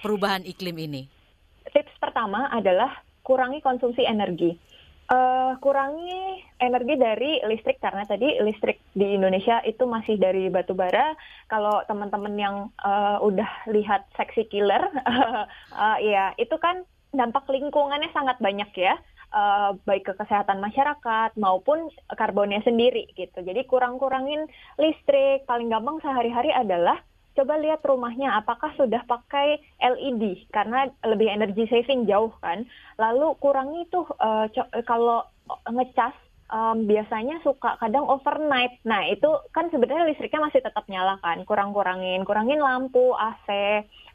[0.04, 1.08] perubahan iklim ini?
[1.72, 2.92] Tips pertama adalah
[3.24, 4.54] kurangi konsumsi energi
[5.06, 11.14] Uh, kurangi energi dari listrik karena tadi listrik di Indonesia itu masih dari batu bara.
[11.46, 15.46] Kalau teman-teman yang uh, udah lihat seksi killer, uh,
[16.02, 16.82] ya itu kan
[17.14, 18.98] dampak lingkungannya sangat banyak ya.
[19.30, 23.46] Uh, baik ke kesehatan masyarakat maupun karbonnya sendiri gitu.
[23.46, 24.50] Jadi kurang-kurangin
[24.82, 25.46] listrik.
[25.46, 26.98] Paling gampang sehari-hari adalah
[27.36, 32.64] coba lihat rumahnya apakah sudah pakai LED karena lebih energy saving jauh kan.
[32.96, 34.48] Lalu kurangi tuh uh,
[34.88, 35.28] kalau
[35.68, 36.16] ngecas
[36.50, 38.80] um, biasanya suka kadang overnight.
[38.88, 41.44] Nah, itu kan sebenarnya listriknya masih tetap nyala kan.
[41.44, 43.48] Kurang-kurangin, kurangin lampu, AC.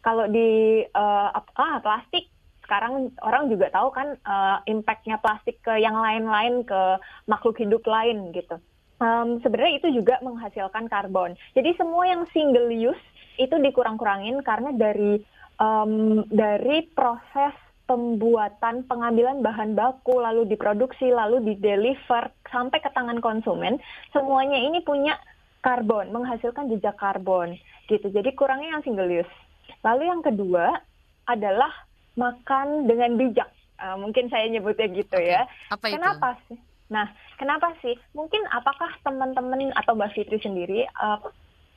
[0.01, 2.33] Kalau di uh, ah plastik
[2.64, 6.81] sekarang orang juga tahu kan uh, impactnya plastik ke yang lain-lain ke
[7.27, 8.62] makhluk hidup lain gitu
[9.01, 11.35] um, sebenarnya itu juga menghasilkan karbon.
[11.57, 13.01] Jadi semua yang single use
[13.37, 15.20] itu dikurang-kurangin karena dari
[15.61, 17.55] um, dari proses
[17.87, 23.83] pembuatan pengambilan bahan baku lalu diproduksi lalu di deliver sampai ke tangan konsumen
[24.14, 25.18] semuanya ini punya
[25.61, 27.59] karbon menghasilkan jejak karbon
[27.91, 29.35] gitu jadi kurangnya yang single use
[29.83, 30.78] lalu yang kedua
[31.26, 31.70] adalah
[32.14, 33.51] makan dengan bijak
[33.83, 35.35] uh, mungkin saya nyebutnya gitu okay.
[35.35, 35.43] ya
[35.74, 35.95] Apa itu?
[35.99, 36.59] kenapa sih
[36.91, 37.07] Nah,
[37.39, 37.95] kenapa sih?
[38.12, 41.22] Mungkin apakah teman-teman atau Mbak Fitri sendiri uh,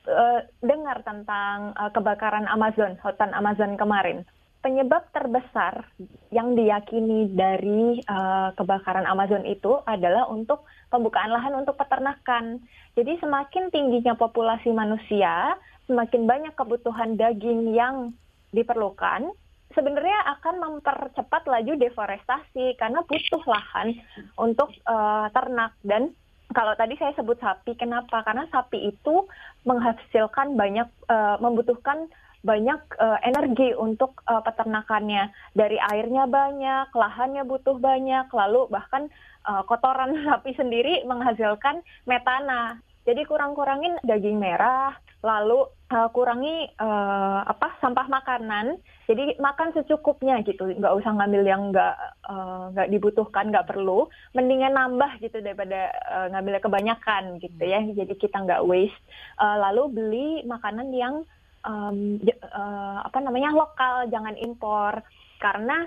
[0.08, 4.28] uh, dengar tentang uh, kebakaran Amazon, hutan Amazon kemarin?
[4.64, 5.92] Penyebab terbesar
[6.32, 12.64] yang diyakini dari uh, kebakaran Amazon itu adalah untuk pembukaan lahan untuk peternakan.
[12.96, 18.16] Jadi semakin tingginya populasi manusia, semakin banyak kebutuhan daging yang
[18.56, 19.36] diperlukan,
[19.76, 24.00] sebenarnya akan mempercepat laju deforestasi karena butuh lahan
[24.40, 26.14] untuk uh, ternak dan
[26.54, 28.22] kalau tadi saya sebut sapi, kenapa?
[28.24, 29.28] Karena sapi itu
[29.68, 32.08] menghasilkan banyak, uh, membutuhkan
[32.44, 35.32] banyak uh, energi untuk uh, peternakannya.
[35.56, 39.08] Dari airnya banyak, lahannya butuh banyak, lalu bahkan
[39.48, 42.80] uh, kotoran sapi sendiri menghasilkan metana.
[43.04, 48.80] Jadi kurang-kurangin daging merah, lalu uh, kurangi uh, apa sampah makanan.
[49.08, 51.96] Jadi makan secukupnya gitu nggak usah ngambil yang nggak
[52.32, 54.08] uh, nggak dibutuhkan nggak perlu.
[54.32, 57.84] Mendingan nambah gitu daripada uh, ngambilnya kebanyakan gitu ya.
[57.84, 58.96] Jadi kita nggak waste.
[59.36, 61.28] Uh, lalu beli makanan yang
[61.68, 62.24] um,
[62.56, 65.04] uh, apa namanya lokal jangan impor.
[65.44, 65.84] Karena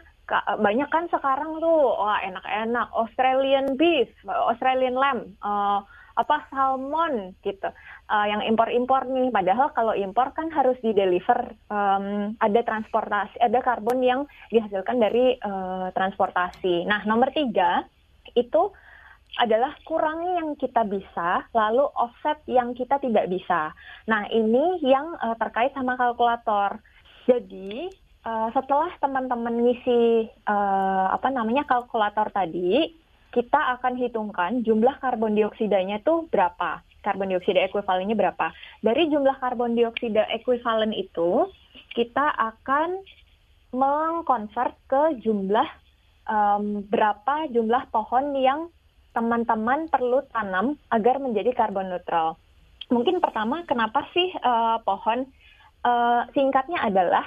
[0.58, 5.86] banyak kan sekarang tuh wah enak-enak Australian beef Australian lamb uh,
[6.16, 7.68] apa salmon gitu
[8.08, 13.60] uh, yang impor-impor nih padahal kalau impor kan harus di deliver um, ada transportasi ada
[13.60, 17.84] karbon yang dihasilkan dari uh, transportasi nah nomor tiga
[18.32, 18.72] itu
[19.36, 23.74] adalah kurangi yang kita bisa, lalu offset yang kita tidak bisa.
[24.08, 26.80] Nah, ini yang uh, terkait sama kalkulator.
[27.28, 27.92] Jadi,
[28.24, 32.96] uh, setelah teman-teman ngisi uh, apa namanya kalkulator tadi,
[33.36, 36.80] kita akan hitungkan jumlah karbon dioksidanya tuh berapa.
[37.04, 38.48] Karbon dioksida ekuivalennya berapa.
[38.80, 41.44] Dari jumlah karbon dioksida ekuivalen itu,
[41.92, 43.04] kita akan
[43.76, 45.68] mengkonvert ke jumlah
[46.24, 48.72] um, berapa jumlah pohon yang
[49.12, 52.40] teman-teman perlu tanam agar menjadi karbon neutral.
[52.88, 55.28] Mungkin pertama, kenapa sih uh, pohon?
[55.86, 57.22] Uh, singkatnya adalah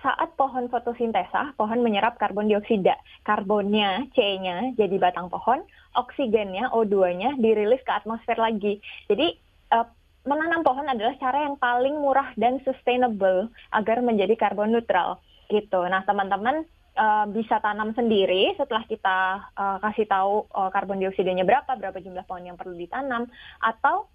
[0.00, 2.96] saat pohon fotosintesa, pohon menyerap karbon dioksida.
[3.24, 5.60] Karbonnya, C-nya, jadi batang pohon,
[5.92, 8.80] oksigennya, O2-nya, dirilis ke atmosfer lagi.
[9.12, 9.36] Jadi,
[9.76, 9.84] uh,
[10.24, 15.20] menanam pohon adalah cara yang paling murah dan sustainable agar menjadi karbon neutral.
[15.52, 15.80] Gitu.
[15.84, 16.64] Nah, teman-teman
[16.96, 19.18] uh, bisa tanam sendiri setelah kita
[19.52, 23.28] uh, kasih tahu karbon dioksidanya berapa, berapa jumlah pohon yang perlu ditanam,
[23.60, 24.08] atau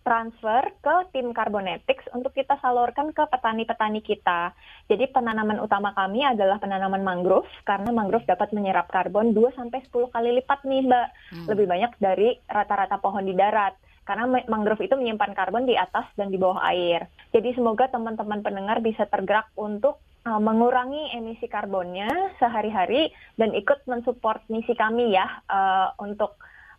[0.00, 4.56] transfer ke tim Carbonetics untuk kita salurkan ke petani-petani kita.
[4.88, 10.14] Jadi penanaman utama kami adalah penanaman mangrove karena mangrove dapat menyerap karbon 2 sampai 10
[10.14, 11.06] kali lipat nih, Mbak.
[11.36, 11.46] Hmm.
[11.52, 13.76] Lebih banyak dari rata-rata pohon di darat
[14.08, 17.06] karena mangrove itu menyimpan karbon di atas dan di bawah air.
[17.30, 22.10] Jadi semoga teman-teman pendengar bisa tergerak untuk uh, mengurangi emisi karbonnya
[22.42, 26.34] sehari-hari dan ikut mensupport misi kami ya uh, untuk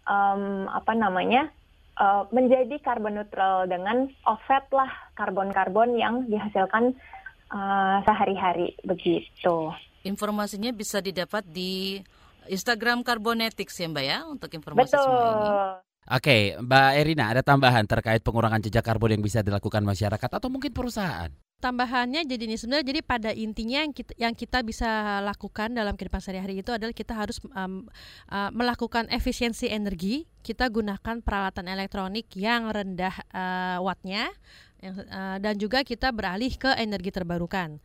[0.05, 1.47] um, apa namanya
[1.97, 6.95] uh, menjadi karbon neutral dengan offset lah karbon-karbon yang dihasilkan
[7.51, 9.73] uh, sehari-hari begitu.
[10.05, 12.01] Informasinya bisa didapat di
[12.49, 15.03] Instagram Carbonetics ya Mbak ya untuk informasi Betul.
[15.05, 15.49] semua ini.
[16.11, 20.73] Oke, Mbak Erina, ada tambahan terkait pengurangan jejak karbon yang bisa dilakukan masyarakat atau mungkin
[20.73, 21.29] perusahaan?
[21.61, 26.17] Tambahannya jadi ini sebenarnya jadi pada intinya yang kita, yang kita bisa lakukan dalam kehidupan
[26.17, 27.85] sehari-hari itu adalah kita harus um,
[28.33, 30.25] uh, melakukan efisiensi energi.
[30.41, 34.33] Kita gunakan peralatan elektronik yang rendah uh, wattnya
[34.81, 37.77] uh, dan juga kita beralih ke energi terbarukan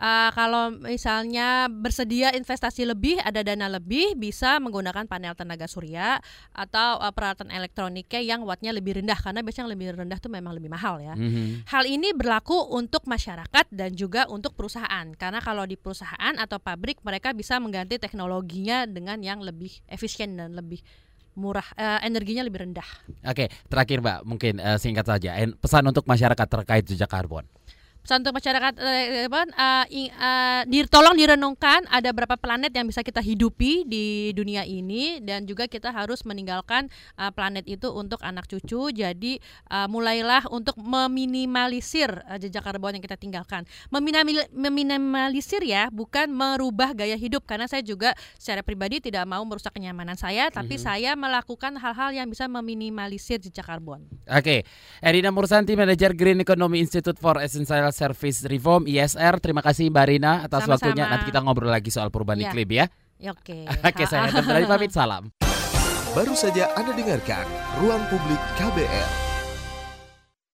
[0.00, 6.18] uh, kalau misalnya bersedia investasi lebih, ada dana lebih, bisa menggunakan panel tenaga surya
[6.56, 10.52] atau uh, peralatan elektroniknya yang wattnya lebih rendah karena biasanya yang lebih rendah itu memang
[10.56, 11.14] lebih mahal ya.
[11.14, 11.68] Mm-hmm.
[11.68, 17.04] Hal ini berlaku untuk masyarakat dan juga untuk perusahaan karena kalau di perusahaan atau pabrik
[17.04, 20.80] mereka bisa mengganti teknologinya dengan yang lebih efisien dan lebih
[21.38, 22.86] murah uh, energinya lebih rendah.
[23.22, 27.46] Oke, terakhir Mbak, mungkin uh, singkat saja pesan untuk masyarakat terkait jejak karbon
[28.08, 33.84] untuk masyarakat uh, uh, uh, di, tolong direnungkan ada berapa planet yang bisa kita hidupi
[33.86, 36.88] di dunia ini dan juga kita harus meninggalkan
[37.20, 39.32] uh, planet itu untuk anak cucu jadi
[39.70, 47.14] uh, mulailah untuk meminimalisir uh, jejak karbon yang kita tinggalkan meminimalisir ya bukan merubah gaya
[47.14, 50.88] hidup karena saya juga secara pribadi tidak mau merusak kenyamanan saya tapi mm -hmm.
[50.88, 54.02] saya melakukan hal-hal yang bisa meminimalisir jejak karbon.
[54.30, 54.58] Oke, okay.
[55.02, 59.38] Erina Mursanti, Manager Green Economy Institute for Essential Service Reform ISR.
[59.38, 60.74] Terima kasih Mbak Rina atas Sama-sama.
[60.90, 61.04] waktunya.
[61.06, 62.50] Nanti kita ngobrol lagi soal perubahan ya.
[62.50, 62.86] iklim ya.
[63.30, 63.68] Oke.
[63.88, 65.28] Oke, saya dari pamit salam.
[66.10, 67.46] Baru saja Anda dengarkan
[67.78, 69.29] Ruang Publik KBR.